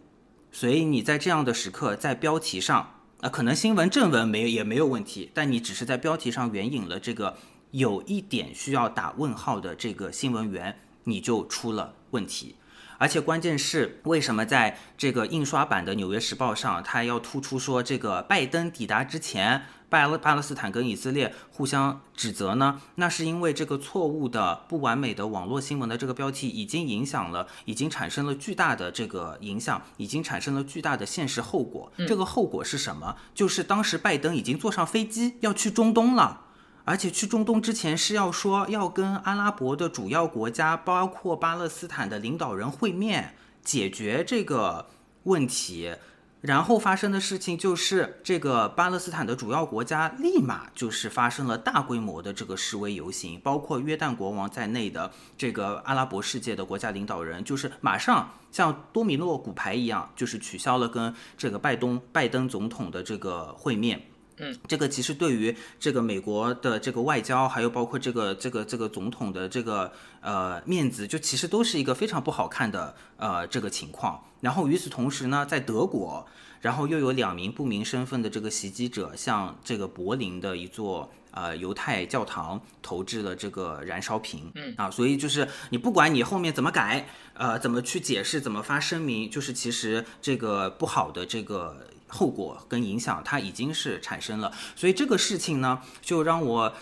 [0.50, 7.36] 所以你在这样的时刻，在标题上，啊，可能新闻正文没有也没有问题，但你只是在标题上援引了这个
[7.70, 12.56] 有一点需要打问号的这个新闻源，你就出了问题。
[12.98, 22.80] 而且关键是，为什么在这个印刷版的《纽约时报》上，它要突出说这个拜登抵达之前，巴勒巴勒斯坦跟以色列互相指责呢？
[22.96, 31.92] 那是因为这个错误的、不完美的网络新闻的这个标题，已经影响了，已经产生了巨大的这个影响，已经产生了巨大的现实后果。
[32.08, 33.16] 这个后果是什么？
[33.32, 36.46] 就是当时拜登已经坐上飞机要去中东了。
[36.88, 44.86] 而且去中东之前是要说要跟阿拉伯的主要国家，包括巴勒斯坦的领导人会面，解决这个
[45.24, 45.94] 问题。
[46.40, 64.00] 然后发生的事情就是，这个巴勒斯坦的主要国家立马就是发生了大规模的这个示威游行，包括约旦国王在内的这个阿拉伯世界的国家领导人，就是马上像多米诺骨牌一样，就是取消了跟这个拜登拜登总统的这个会面。
[64.40, 74.22] 嗯，这个其实对于这个美国的这个外交，还有包括这个这个这个总统的这个呃面子，就其实都是一个非常不好看的呃这个情况。
[74.40, 76.26] 然后与此同时呢，在德国，
[76.60, 84.52] 然后又有两名不明身份的这个袭击者向这个柏林的一座呃犹太教堂投掷了这个燃烧瓶。
[84.54, 91.87] 嗯啊，所以就是你不管你后面怎么改，呃，怎么去解释，怎么发声明，就是其实这个不好的这个。
[92.08, 96.72] 后果跟影响，它已经是产生了，所以这个事情呢，就让我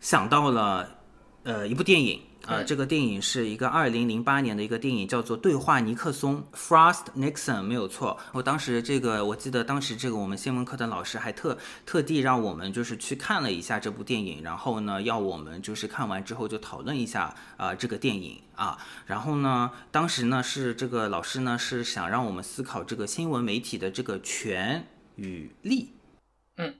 [0.00, 0.98] 想到了
[1.44, 2.20] 呃一部电影。
[2.46, 8.18] 呃，这个电影是一个二零零八年的一个电影，叫做《对话尼克松》（Frost Nixon），没有错。
[8.32, 18.78] 我当时这个，我记得当时这个我们新闻课的老师还特特地让我们就是去看了一下这部电影，然后呢，要我们就是看完之后就讨论一下啊这个电影啊。
[19.06, 24.86] 然后呢，当时呢是这个老师呢是想让我们思考这个新闻媒体的这个权
[25.16, 25.92] 与利。
[26.56, 26.74] 嗯，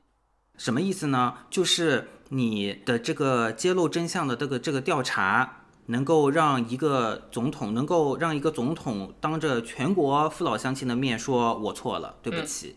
[0.56, 1.34] 什么意思呢？
[1.50, 5.60] 就是你的这个揭露真相的这个这个调查。
[5.86, 12.74] 能够让一个总统能够让一个总统当着全国父老乡亲的面说“我错了，对不起”，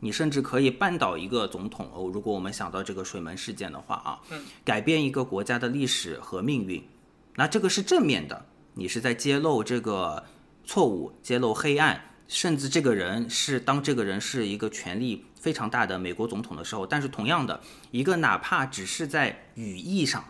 [0.00, 2.10] 你甚至可以扳倒一个总统哦。
[2.12, 4.20] 如果我们想到这个水门事件的话啊，
[4.62, 6.86] 改变一个国家的历史和命运，
[7.36, 8.44] 那这个是正面的，
[8.74, 10.22] 你是在揭露这个
[10.62, 11.98] 错误，揭露黑暗，
[12.28, 17.60] 甚至这个人是当这个人是一个权力非常大的美国总统的时候，但是同样的
[17.90, 20.22] 一个哪怕只是在语义上，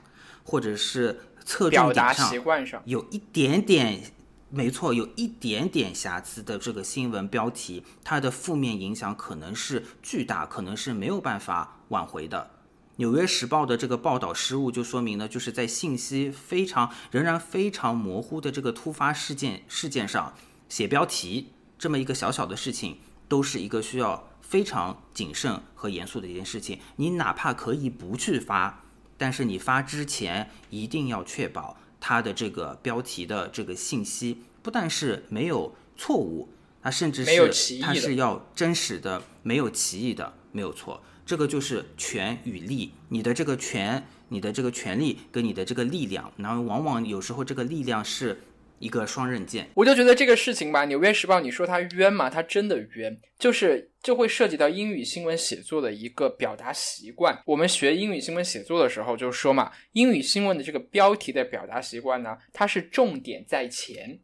[0.45, 1.21] 或者是。
[1.43, 4.13] 侧重点上习惯上有一点点，
[4.51, 12.51] 没错，有一点点瑕疵的这个新闻标题，它的负面影响可能是巨大，可能是没有办法挽回的。
[12.97, 20.35] 纽约时报的这个报道失误，就说明呢，就是在信息非常仍然非常模糊的这个突发事件事件上
[20.69, 21.49] 写标题，
[21.79, 26.81] 这么一个小小的事情，都是一个需要非常谨慎和严肃的一件事情。
[26.97, 28.83] 你哪怕可以不去发。
[29.17, 36.49] 但是你发之前一定要确保它的这个标题的这个信息不但是没有错误，
[36.83, 41.01] 它甚至是它是要真实的，没有歧义的，没有错。
[41.25, 48.43] 这个就是权与利，你的这个权，你的这个权利跟你的这个力量，然后往往有时候这个力量是。
[48.81, 52.31] 一个双刃剑，我就觉得这个事情吧，《纽约时报》你说它冤吗？
[52.31, 57.39] 它真的冤，就是就会涉及到英语新闻写作的一个表达习惯。
[57.45, 64.19] 我们学英语新闻写作的时候，就说嘛，英语新闻的这个标题的表达习惯呢，它是重点在前。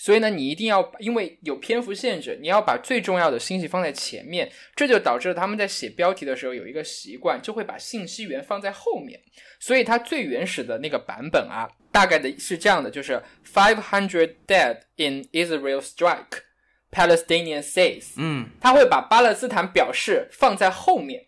[0.00, 9.20] 所以呢，你一定要因为有篇幅限制，你要把最重要的信息放在前面，这就导致了他们在写标题的时候有一个习惯，就会把信息源放在后面。
[9.58, 16.42] 所以它最原始的那个版本啊，大概的是这样的，就是 five hundred dead in Israel strike,
[16.90, 18.12] Palestinian says。
[18.16, 21.26] 嗯，他会把巴勒斯坦表示放在后面。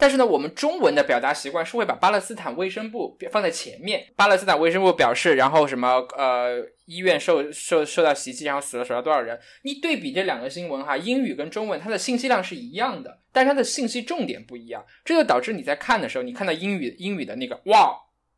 [0.00, 4.06] 但是呢，我们中文的表达习惯是会把巴勒斯坦卫生部放在前面。
[4.14, 9.36] 巴勒斯坦卫生部表示，然后什么呃医院受受受到袭击，然后死了死了多少人？
[9.62, 17.92] 你对比这两个新闻哈，英语跟中文它的信息量是一样的，但是它的信息重点不一样，这就导致你在看的时候，你看到英语英语的那个哇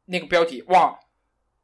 [0.06, 0.98] 那个标题哇，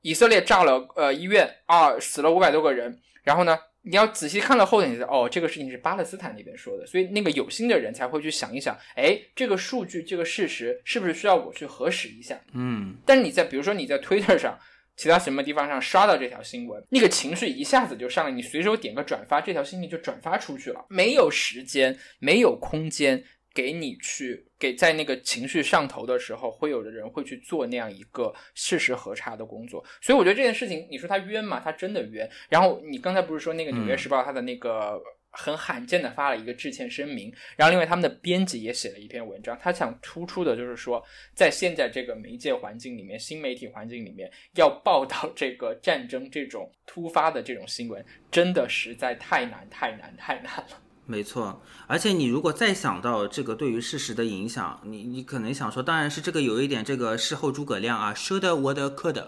[0.06, 3.58] 以色列炸了呃医院啊，死了五百多个人，然后呢？
[3.82, 12.40] 你要仔细看了后面，你哦，这个事情是巴勒斯坦那边说的，所以那个有心的人才会去想一想，哎，这个数据、这个事实是不是需要我去核实一下？
[12.52, 12.96] 嗯。
[13.04, 14.56] 但是你在比如说你在 Twitter 上、
[14.96, 23.22] 其他什么地方上刷到这条新闻，那个情绪一下子就上来，你随手点个转发，这条信息就转发出去了，没有时间，没有空间。
[23.56, 31.58] 给你去给在那个情绪上头的时候，会有的人会去做那样一个事实核查的工作，所以我觉得这件事情，你说他冤吗？
[31.64, 32.28] 他真的冤。
[32.50, 35.00] 然后你刚才不是说那个《纽约时报》他的那个
[35.30, 41.02] 很罕见的发了一个致歉声明，然后另外他们的编辑也写了一篇文章，他想突出的就是说，
[41.34, 50.82] 在现在这个媒介环境里面，新媒体环境里面，要报道这个战争这种突发的这种新闻，真的实在太难太难太难了。
[51.08, 59.22] 没错，而且你如果再想到这个对于事实的影响，你你可能想说，当然是这个有一点这个事后诸葛亮啊，should would could，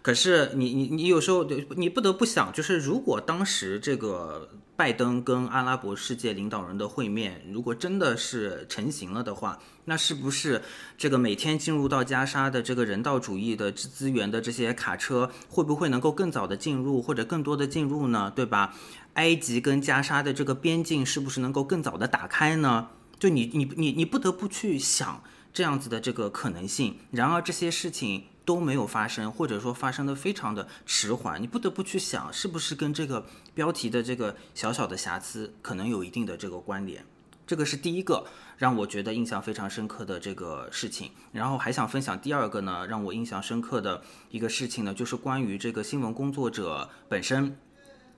[0.00, 1.44] 可是你你你有时候
[1.76, 10.62] 你不得不想，就是如果当时这个拜登跟阿拉伯世界领导人的会面，如果真的是成型了的话，那是不是
[10.96, 18.32] 这个每天进入到加沙的这个人道主义的资源的这些卡车，会不会能够更早的进入或者更多的进入呢？
[18.34, 18.74] 对吧？
[19.14, 22.88] 埃及跟加沙的这个边境是不是能够更早的打开呢？
[23.18, 26.96] 就你你你你不得不去想这样子的这个可能性。
[27.10, 31.42] 然而这些事情都没有发生，或者说发生的非常的迟缓。
[31.42, 37.04] 你不得不去想，是不是跟这个标题的这个小小的瑕疵可能有一定的这个关联？
[37.46, 38.24] 这个是第一个
[38.56, 41.10] 让我觉得印象非常深刻的这个事情。
[41.32, 47.58] 然后还想分享第二个呢，让我印象深刻的一个事情呢，就是关于这个新闻工作者本身。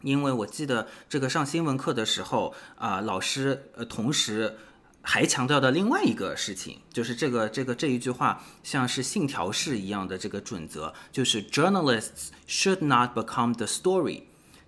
[0.03, 4.57] 因为我记得这个上新闻课的时候啊，老师呃同时
[5.01, 14.23] 还强调的另外一个事情，就是这个这个这一句话像是信条式一样的这个准则，就是 journalists should not become the story，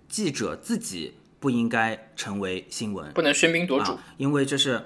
[0.09, 4.83] 记者自己不应该成为新闻，不能喧宾夺主，因为这是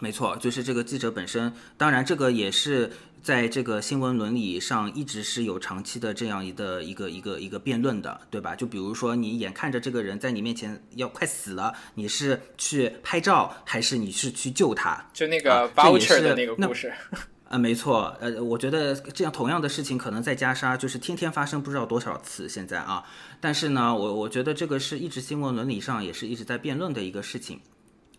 [0.00, 2.90] 没错，就是这个记者本身，当然这个也是
[3.24, 8.54] 在这个新闻伦理上一直是有长期的这样一的一个一个一个辩论的，对吧？
[8.54, 15.02] 就比如说你眼看着这个人在你面前要快死了，你是去拍照还是你是去救他？
[15.14, 16.92] 就那个啊这也 voucher 的那个故事，
[17.48, 23.02] 呃，没错，呃，我觉得这样同样的事情可能在加沙就是天天发生，不知道多少次现在啊。
[23.40, 27.58] 但是呢，我我觉得这个是一直新闻伦理上也是一直在辩论的一个事情。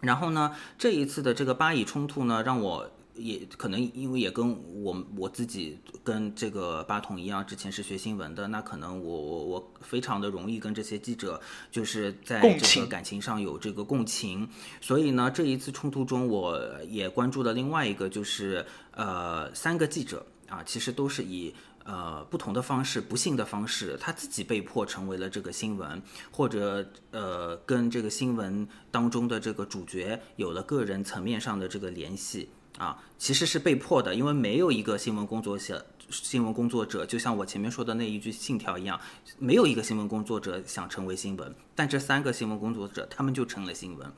[0.01, 11.41] 然后呢，这一次的这个巴以冲突呢，让我也可能因为也跟我我自己跟这个八筒一样，之前是学新闻的，那可能我我我非常的容易跟这些记者
[11.71, 14.47] 就是在这个感情上有这个共情，
[14.81, 21.53] 所以呢，这一次冲突中，我也关注了另外一个，就是呃三个记者啊，其实都是以。
[21.87, 26.01] 呃，不同的方式，不幸的方式，他自己被迫成为了这个新闻，
[26.31, 38.99] 或者呃，跟这个新闻当中的这个主角有了个人层面上的这个联系啊，其实是被迫的，因为没有一个新闻工作者，新闻工作者，就像我前面说的那一句信条一样，
[39.39, 44.11] 没有一个新闻工作者想成为新闻，但这三个新闻工作者他们就成了新闻。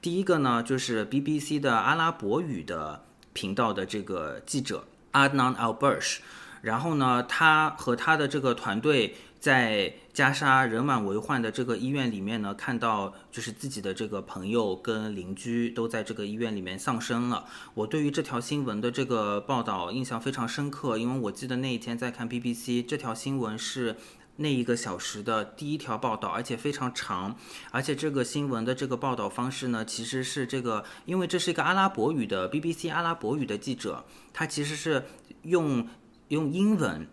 [0.00, 6.18] 第一个呢，就是 BBC 的阿拉伯语的频道的这个记者 Adnan Al-Bursh。
[6.60, 17.44] 然后呢，他和他的这个团队在加沙人满为患的这个医院里面呢，看到就是自己的这个朋友跟邻居都在这个医院里面丧生了。
[17.74, 23.96] 我对于这条新闻的这个报道印象非常深刻，因为我记得那一天在看 BBC 这条新闻是。
[24.36, 27.36] 那一个小时的第一条报道，而且非常长，
[27.70, 35.04] 而且这个新闻的这个报道方式呢，其实是这个，因为这是一个阿拉伯语的 BBC 阿拉伯语的记者，他其实是
[35.42, 35.86] 用
[36.28, 37.06] 用英文，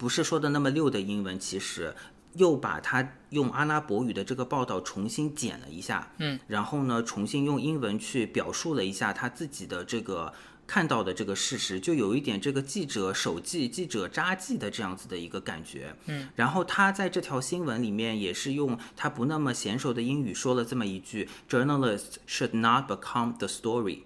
[0.00, 1.94] 不是说的那么溜的英文，其实
[2.32, 10.32] 又把它用阿拉伯语的这个报道重新剪了一下，嗯，然后呢，重新用英文去表述了一下他自己的这个
[10.66, 24.04] 看到的这个事实，就有一点这个记者手记、记者札记的这样子的一个感觉，嗯，然后他在这条新闻里面也是用他不那么娴熟的英语说了这么一句：“Journalists should not become the story。”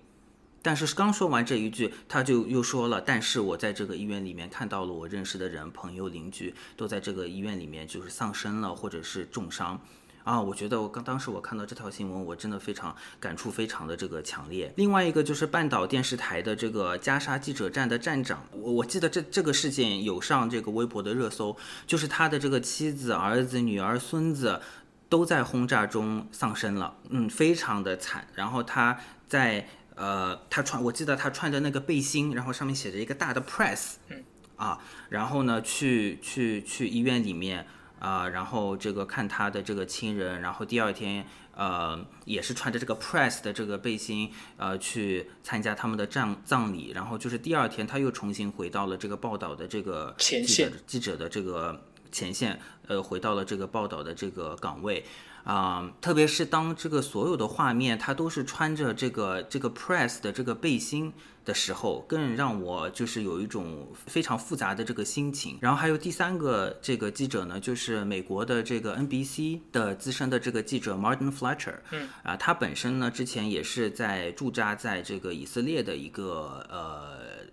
[0.65, 9.79] 但是刚说完这一句，他就又说了：“但是我在这个医院里面看到了我认识的人、朋友、邻居都在这个医院里面就是丧生了，或者是重伤。”
[10.25, 14.73] 啊，我觉得我刚当时我看到这条新闻，我真的非常感触非常的这个强烈。
[14.77, 21.55] 另外一个就是半岛电视台的这个加沙记者站的站长，我我记得这这个事件有上这个微博的热搜，
[21.87, 24.62] 就是他的这个妻子、儿子、女儿、孙子
[25.11, 28.27] 都在轰炸中丧生了，嗯，非常的惨。
[28.35, 28.99] 然后他
[29.29, 34.24] 在呃，他穿，我记得他穿着那个背心，然后上面写着一个大的 press，嗯，
[34.57, 34.78] 啊，
[35.09, 37.66] 然后呢，去去去医院里面
[38.01, 41.24] 啊、然后这个看他的这个亲人，然后第二天
[41.57, 50.72] 呃也是穿着这个 press 的这个背心，呃去参加他们的葬葬礼，然后就是第二天他又重新回到了这个报道的这个记者前线。
[50.86, 51.82] 记者的这个
[52.15, 55.05] 前线，呃，回到了这个报道的这个岗位。
[55.45, 61.12] 啊、特别是当这个所有的画面他都是穿着这个这个 press 的这个背心
[61.45, 65.59] 的时候，更让我就是有一种非常复杂的这个心情。
[65.61, 77.43] 然后还有第三个这个记者呢，就是美国的这个 NBC 的资深的这个记者 Martin Fletcher，嗯，啊，他本身呢之前也是在驻扎在这个以色列的一个呃。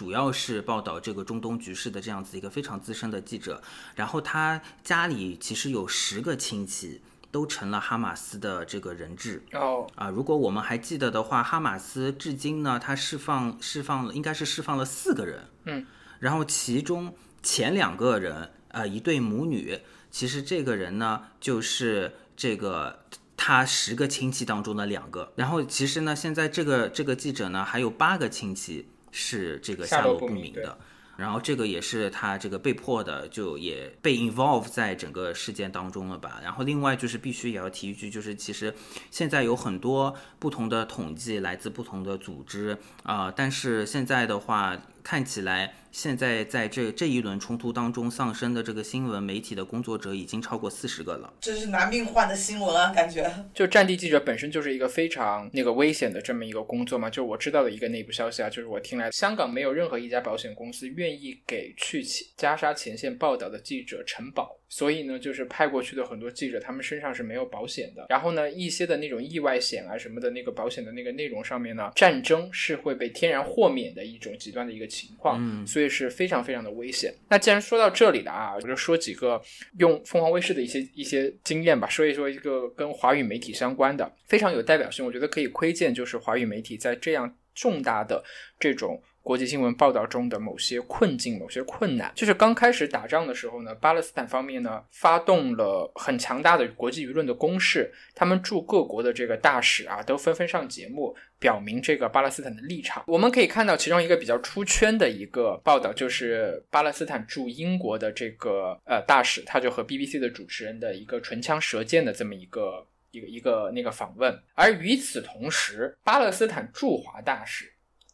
[0.00, 3.62] 主要是报道这个中东局势的这样子一个非常资深的记者，
[3.94, 10.08] 然后他家里其实有十个亲戚都成了哈马斯的这个人质哦，啊。
[10.08, 15.86] 如果我们还记得的话，哈马斯至今呢，他释放释放了应该是释放了四个人，嗯，
[16.18, 19.78] 然后其中前两个人呃一对母女，
[20.10, 23.00] 其实这个人呢就是这个。
[23.42, 30.78] 他十个亲戚当中的两个，然后其实呢，现在这个这个记者呢还有八个亲戚是这个下落不明的，
[31.16, 36.40] 然后这个也是他这个被迫的，就也被 involve 在整个事件当中了吧。
[36.42, 38.74] 然后另外就是必须也要提一句，就是其实
[39.10, 51.32] 现在有很多不同的统计来自不同的组织啊、但是现在的话看起来，现在在这这一轮冲突当中丧生的这个新闻媒体的工作者已经超过四十个了。
[51.40, 53.30] 这是拿命换的新闻啊，感觉。
[53.52, 57.10] 就战地记者本身就是一个非常那个危险的这么一个工作嘛。
[57.10, 64.56] 就我知道的一个内部消息啊，就是我听来，香港没有任何一家保险公司愿意给去前加沙前线报道的记者承保。
[64.72, 68.06] 所以呢，就是派过去的很多记者，他们身上是没有保险的。
[68.08, 75.38] 然后呢，一些的那种意外险啊什么的那个保险的那个内容上面呢，战争是会被天然豁免的一种极端的一个情况。
[75.40, 77.14] 嗯所所以是非常非常的危险。
[77.30, 79.40] 那既然说到这里了啊，我就说几个
[79.78, 88.22] 用凤凰卫视的一些一些经验吧，说一说一个跟华语媒体相关的非常有代表性，我觉得可以窥见就是华语媒体在这样重大的
[88.58, 89.02] 这种。
[89.22, 103.04] 国际新闻报道中的某些困境、某些困难，就是刚开始打仗的时候呢，巴勒斯坦方面呢发动了很强大的国际舆论的攻势，他们驻各国的这个大使啊都纷纷上节目表明这个巴勒斯坦的立场。
[103.06, 114.36] 我们可以看到其中一个比较出圈的一个报道，就是巴勒斯坦驻英国的这个呃大使，他就和 BBC 的主持人的一个唇枪舌剑的这么一个一个一个那个访问。
[114.54, 117.70] 而与此同时，巴勒斯坦驻华大使。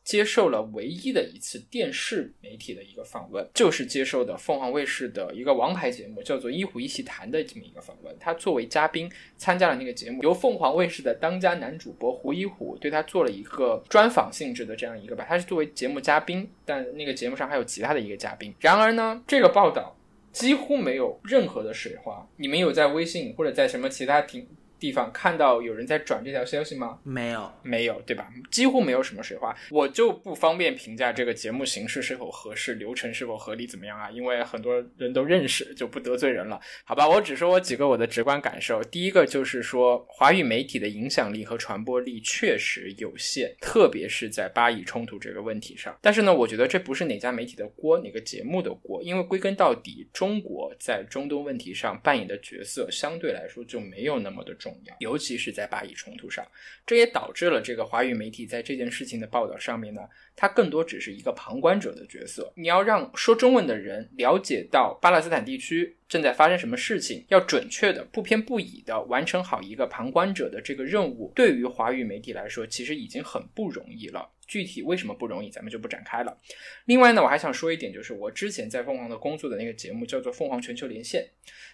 [0.06, 8.16] 接受了唯一的一次电视媒体的一个访问，就是接受的凤凰卫视的一个王牌节目，叫做《一虎一起谈》的这么一个访问。
[8.20, 15.26] 他作为嘉宾参加了那个节目，由凤凰卫视的当家男主播胡一虎对他做了一个专访性质的这样一个吧。
[15.28, 18.54] 他是作为节目嘉宾，但那个节目上还有其他的一个嘉宾。
[18.60, 19.98] 然而呢，这个报道
[20.30, 22.24] 几乎没有任何的水花。
[22.36, 24.46] 你们有在微信或者在什么其他平？
[24.78, 26.98] 地方看到有人在转这条消息吗？
[27.02, 28.30] 没有，没有，对吧？
[28.50, 34.10] 几乎没有什么水花，我就不方便评价这个节目形式是否合适，流程是否合理，怎么样啊？
[34.10, 37.08] 因为很多人都认识，就不得罪人了，好吧？
[37.08, 38.82] 我只说我几个我的直观感受。
[38.84, 45.96] 第一个就是说，华语媒体的影响力和传播力确实有限，特别是在巴以冲突这个问题上。
[46.02, 54.54] 但是呢，我觉得这不是哪家媒体的锅，哪个节目的锅，因为归根到底，中国在中东问题上扮演的角色相对来说就没有那么的。
[54.65, 56.46] 重要，尤其是在巴以冲突上，
[56.86, 60.02] 这也导致了这个华语媒体在这件事情的报道上面呢，
[60.36, 62.52] 它更多只是一个旁观者的角色。
[62.54, 74.30] 你要让说中文的人了解到巴勒斯坦地区正在发生什么事情，要准确的、不偏不倚的完成好一个旁观者的这个任务，对于华语媒体来说，其实已经很不容易了。
[74.46, 76.38] 具体为什么不容易，咱们就不展开了。
[76.84, 81.20] 另外呢，我还想说一点，就是我之前在凤凰的工作的那个节目叫做《凤凰全球连线》，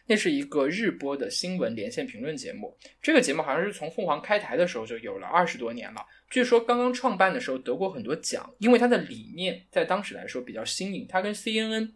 [0.06, 2.74] 那是一个日播的新闻连线评论节目。
[3.02, 6.00] 这个节目好像是从凤凰开台的时候就有了二十多年了。
[6.32, 11.06] 据说刚刚创办的时候得过很多奖，因为它的理念在当时来说比较新颖。
[11.08, 11.92] 它跟 CNN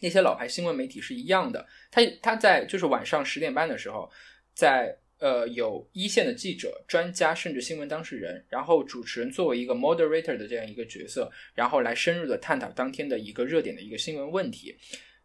[0.00, 1.66] 那些老牌新闻媒体是一样的。
[1.90, 4.08] 它它在就是晚上十点半的时候
[4.54, 4.96] 在。
[5.18, 14.76] 呃，有一线的记者、专家，甚至新闻当事人，然后主持人作为一个 moderator 的这样一个角色，然后来深入的探讨当天的一个热点的一个新闻问题。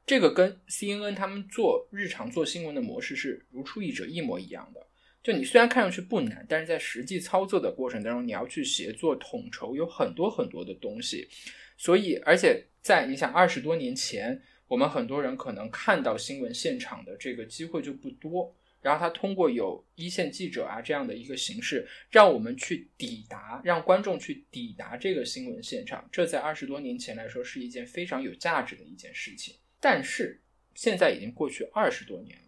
[0.06, 4.87] 这个跟 CNN 他们做日常做新闻的模式是如出一辙，一模一样的。
[5.28, 11.28] 就你虽然看上去不难，但是在实际操作的过程当中，你要去协作统筹，有很多很多的东西。
[11.76, 18.56] 所以，而且在你想二十多年前，我们很多人可能看到新闻现场的这个机会就不多。
[18.82, 26.08] 然后他通过有一线记者啊这样的一个形式，让我们去抵达，让观众去抵达这个新闻现场。
[26.10, 29.54] 这在二十多年前来说是一件非常有价值的一件事情。
[29.82, 30.40] 但是
[30.74, 32.46] 现在已经过去二十多年了，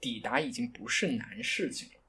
[0.00, 1.99] 抵达已经不是难事情了。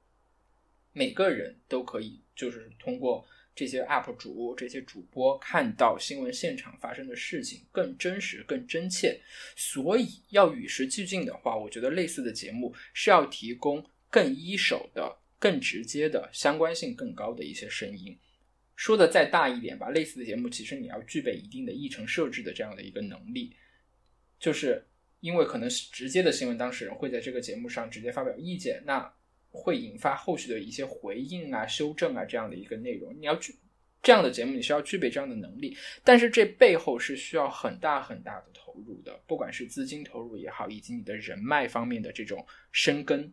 [0.92, 3.26] 每个人都可以就是通过。
[3.54, 9.20] 这些 UP 主、这些主播看到新闻现场发生的事情更真实、更真切，
[9.54, 18.18] 所以要与时俱进的话，我觉得类似的节目是要提供更一手的、更直接的、相关性更高的一些声音。
[18.74, 23.54] 说的再大一点吧，类似的节目其实你要具备一定的议程设置的这样的一个能力，
[24.40, 24.82] 就是
[25.20, 29.12] 因为可能直接的新闻当事人会在这个节目上直接发表意见，那。
[29.52, 33.54] 会引发后续的一些回应啊、修正啊这样的一个内容，你要具
[34.02, 43.32] 这样的节目，你是要具备这样的能力，但是这背后是需要很大很大的投入的，不管是资金投入也好，以及你的人脉方面的这种深耕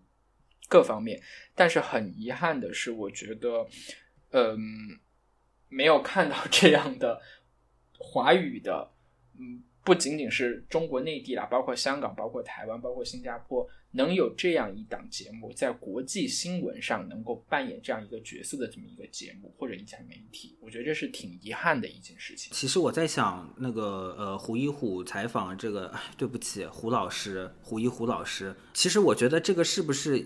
[0.67, 1.19] 各方面。
[1.55, 3.67] 但是很遗憾的是，我觉得，
[4.31, 4.99] 嗯，
[5.69, 7.19] 没有看到这样的
[7.97, 8.91] 华语的，
[9.39, 13.67] 嗯，不仅仅是中国内地啦，包括香港、包括台湾、包括新加坡。
[13.91, 22.53] 能有这样一档节目在国际新闻上能够扮演这样一个角色的这么一个节目或者一家媒体，我觉得这是挺遗憾的一件事情。
[22.53, 30.23] 其实我在想，那个呃，胡一虎采访这个，对不起，胡老师，胡一虎老师，其实我觉得这个是不是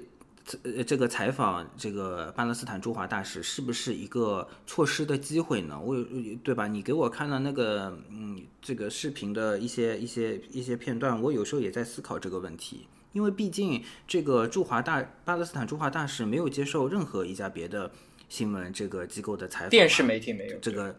[0.64, 5.80] 呃这个采访这个巴勒斯坦驻华大使是不是一个错失的机会呢？
[5.80, 5.95] 我
[6.44, 6.68] 对吧？
[6.68, 12.88] 你给我看了那个嗯这个视频的一些一些一些片段，我有时候也在思考这个问题。
[13.14, 17.91] 因为毕竟这个驻华大巴勒斯坦驻华大使没有接受任何一家别的
[18.28, 20.95] 新闻这个机构的采访，电视媒体没有这个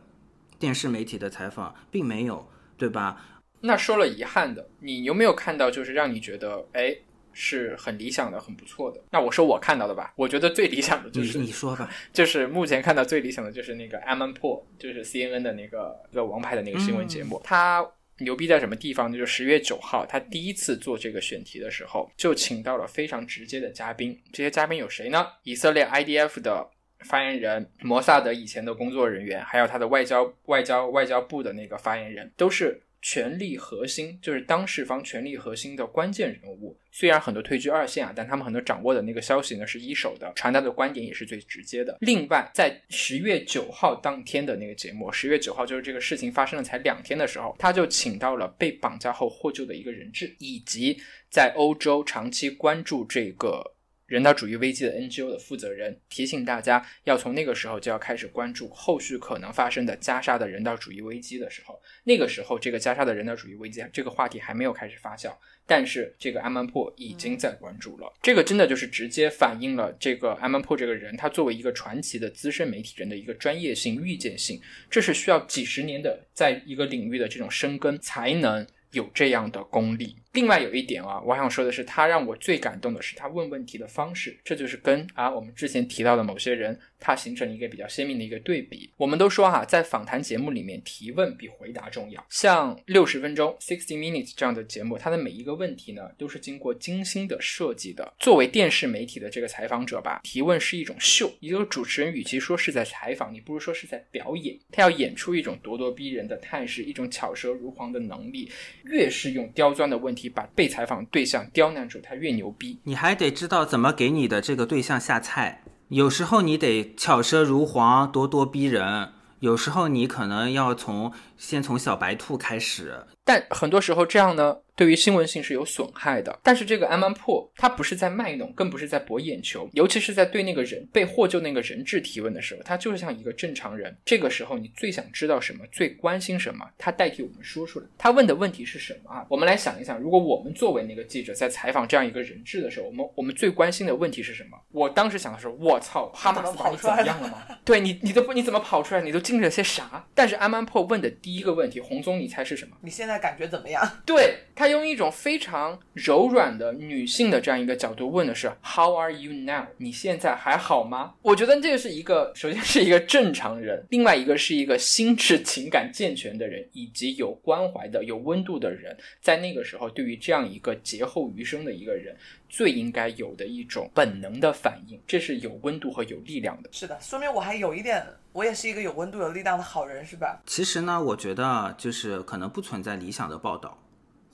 [0.58, 2.48] 电视媒体的采访并没有，
[2.78, 3.20] 对吧？
[3.62, 6.96] 那说了遗憾的，你有没有看到就是让你觉得哎
[7.34, 9.00] 是很理想的、很不错的？
[9.10, 17.86] 那我说我看到的吧，我觉得最理想的就是你说吧， 就是目前看到最理想的就是那个 Aman p o 就是 CNN 的那个一个王牌的那个新闻节目，他。
[18.18, 19.18] 牛逼在什么地方呢？
[19.18, 24.16] 就十月九号，他第一次做这个选题的时候，就请到了非常直接的嘉宾。
[24.32, 25.26] 这些嘉宾有谁呢？
[25.42, 26.64] 以色列 IDF 的
[27.00, 32.80] 发言人，摩萨德以前的工作人员，还有他的外交、外交、外交部的那个发言人，都是。
[33.04, 41.98] 权力核心就是当事方权力核心的关键人物，虽然很多退居二线啊，但他们很多掌握的那个消息呢是一手的，传达的观点也是最直接的。
[42.00, 50.98] 另外，在十月九号当天的那个节目，十月九号就是这个事情发生了才两天的时候，他就请到了被绑架后获救的一个人质，以及
[51.28, 53.73] 在欧洲长期关注这个。
[54.06, 65.34] 人道主义危机的 NGO 的负责人提醒大家，要从那个时候就要开始关注后续可能发生的加沙的人道主义危机的时候，那个时候这个加沙的人道主义危机这个话题还没有开始发酵，
[65.66, 68.12] 但是这个安曼破已经在关注了。
[68.20, 74.60] 这个真的就是直接反映了这个安曼破这个人，他作为一个传奇的资深媒体人的一个专业性、预见性，
[74.90, 80.16] 这是需要几十年的在一个领域的这种深耕才能有这样的功力。
[80.34, 88.90] 另外有一点啊，我想说的是，他让我最感动的是他问问题的方式，这就是跟啊我们之前提到的某些人，他形成一个比较鲜明的一个对比。
[88.96, 92.26] 我们都说哈，在访谈节目里面，提问比回答重要。
[92.28, 98.12] 像六十分钟 （sixty minutes） 这样的节目，它的每一个问题呢，都是经过精心的设计的。
[98.18, 101.32] 作为电视媒体的这个采访者吧，提问是一种秀。
[101.38, 104.58] 也就是主持人与其说是在采访，你不如说是在表演。
[104.72, 108.50] 他要演出一种咄咄逼人的态势，一种巧舌如簧的能力。
[108.86, 110.23] 越是用刁钻的问题。
[110.28, 112.80] 把被采访对象刁难住，他越牛逼。
[112.84, 115.62] 你还得知道怎么给你的这个对象下菜。
[115.88, 119.10] 有时候你得巧舌如簧、咄咄逼人；
[119.40, 123.06] 有时候你可能要从先从小白兔开始。
[123.24, 124.56] 但很多时候这样呢？
[124.76, 133.96] 对于新闻性是有损害的，但是这个安曼破他不是在卖弄，更不是在博眼球，尤其是在对那个人被获救那个人质提问的时候，他就是像一个正常人。
[134.04, 137.86] 这个时候你最想知道什么，最关心什么，他代替我们说出来。
[137.96, 139.24] 他问的问题是什么啊？
[139.28, 144.58] 我们来想一想，如果我们作为那个记者在采访这样一个人质的时候，我们我们最关心的问题是什么？
[144.72, 147.44] 我当时想的是，我操，哈马斯把你怎么样了吗？
[147.64, 149.00] 对你，你都不你怎么跑出来？
[149.00, 150.04] 你都经历了些啥？
[150.16, 152.76] 但是安曼破问的第一个问题，洪总，你猜是什么？
[152.80, 153.88] 你现在感觉怎么样？
[154.04, 154.63] 对他。
[154.64, 159.66] 他用一种非常柔软的女性的这样一个角度问的是 How are you now？
[159.76, 161.12] 你现在还好吗？
[161.20, 172.16] 我觉得这个是一个，首先是一个正常人，另外一个是一个心智情感健全的人，以及有关怀的、有温度的人，在那个时候，对于这样一个劫后余生的一个人，
[172.48, 176.70] 最应该有的一种本能的反应，这是有温度和有力量的。
[176.72, 180.40] 是的，说明我还有一点，我也是一个有温度、有力量的好人，是吧？
[180.46, 183.78] 其实呢，我觉得就是可能不存在理想的报道。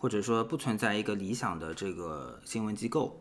[0.00, 3.20] 或者说不存在一个理想的这个新闻机构，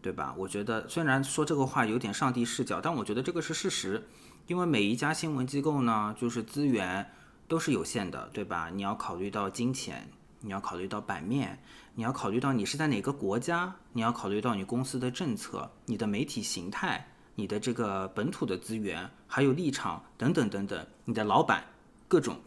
[0.00, 0.32] 对吧？
[0.38, 4.00] 我觉得虽然说这个话有点上帝视角，但我觉得这个是事实。
[4.46, 7.10] 因为每一家新闻机构呢，就是资源
[7.48, 8.70] 都是有限的，对吧？
[8.72, 10.08] 你要考虑到金钱，
[10.38, 11.60] 你要考虑到版面，
[11.96, 17.04] 你要考虑到你是在哪个国家，你要考虑到你公司的政策、你的媒体形态、
[17.34, 21.64] 你的这个本土的资源，还有立场等等等等，你的老板
[22.06, 22.38] 各种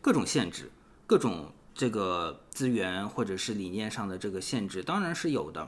[0.00, 0.70] 各种限制，
[1.06, 1.52] 各种。
[1.80, 5.66] 这个资源或者是理念上的这个限制当然是有的，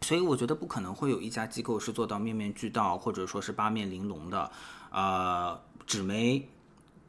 [0.00, 4.48] 所以我觉得不可能会有一家机构是做到面面俱到或者说是八面玲珑的。
[4.92, 6.48] 呃，纸媒，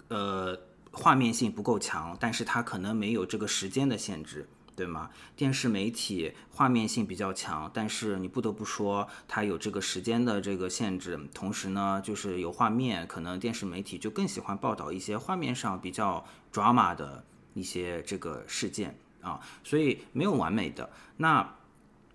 [0.08, 0.58] 呃，
[0.92, 5.12] 画面性不够强，但是它可能没有这个时间的限制，对吗？
[5.36, 11.30] 电视媒体画面性比较强，但是你不得不说它有这个时间的这个限制。
[11.32, 17.24] 同时呢，就是有画面，可能电视媒体就更喜欢报道一些画面上比较 drama 的。
[17.54, 20.90] 一些这个事件啊，所以没有完美的。
[21.18, 21.56] 那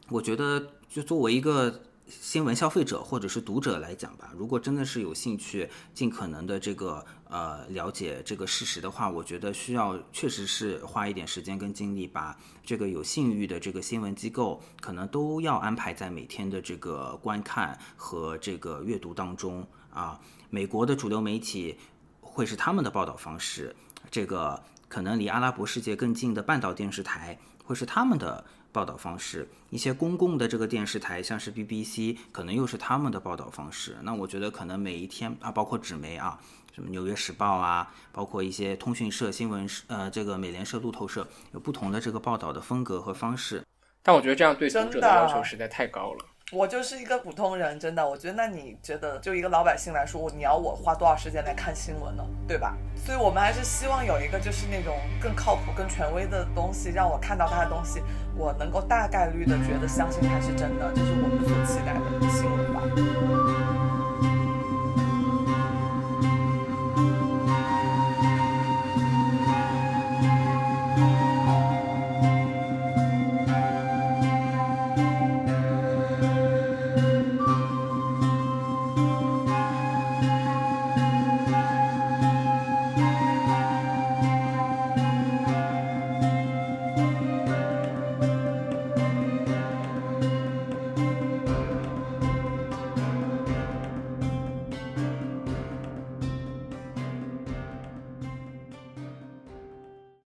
[0.08, 20.20] 我觉得，就作为一个新闻消费者或者是读者来讲吧，如果真的是有兴趣，尽可能的这个呃了解这个事实的话，我觉得需要确实是花一点时间跟精力，把这个有信誉的这个新闻机构可能都要安排在每天的这个观看和这个阅读当中啊。
[20.50, 21.76] 美国的主流媒体
[22.20, 23.74] 会是他们的报道方式，
[24.10, 24.62] 这个。
[24.88, 33.96] 可能离阿拉伯世界更近的半岛电视台，会是他们的报道方式；一些公共的这个电视台，像是 BBC，可能又是他们的报道方式。
[34.02, 36.38] 那我觉得可能每一天啊，包括纸媒啊，
[36.74, 43.64] 什么《纽约时报》啊，包括一些通讯社、新闻社，呃，这个美联社、路透社，有不同的这个报道的风格和方式。
[44.02, 46.24] 但我觉得这样对读者的要求实在太高了。
[46.52, 52.24] 我就是一个普通人，真的，我觉得那你觉得就一个老百姓来说，你要我花多少时间来看新闻呢？
[52.46, 52.76] 对吧？
[53.04, 58.00] 所以我们还是希望有一个就是那种更靠谱、更权威的东西，让我看到他的东西，
[58.36, 63.95] 我能够大概率的觉得相信他是真的，这是我们所期待的新闻吧。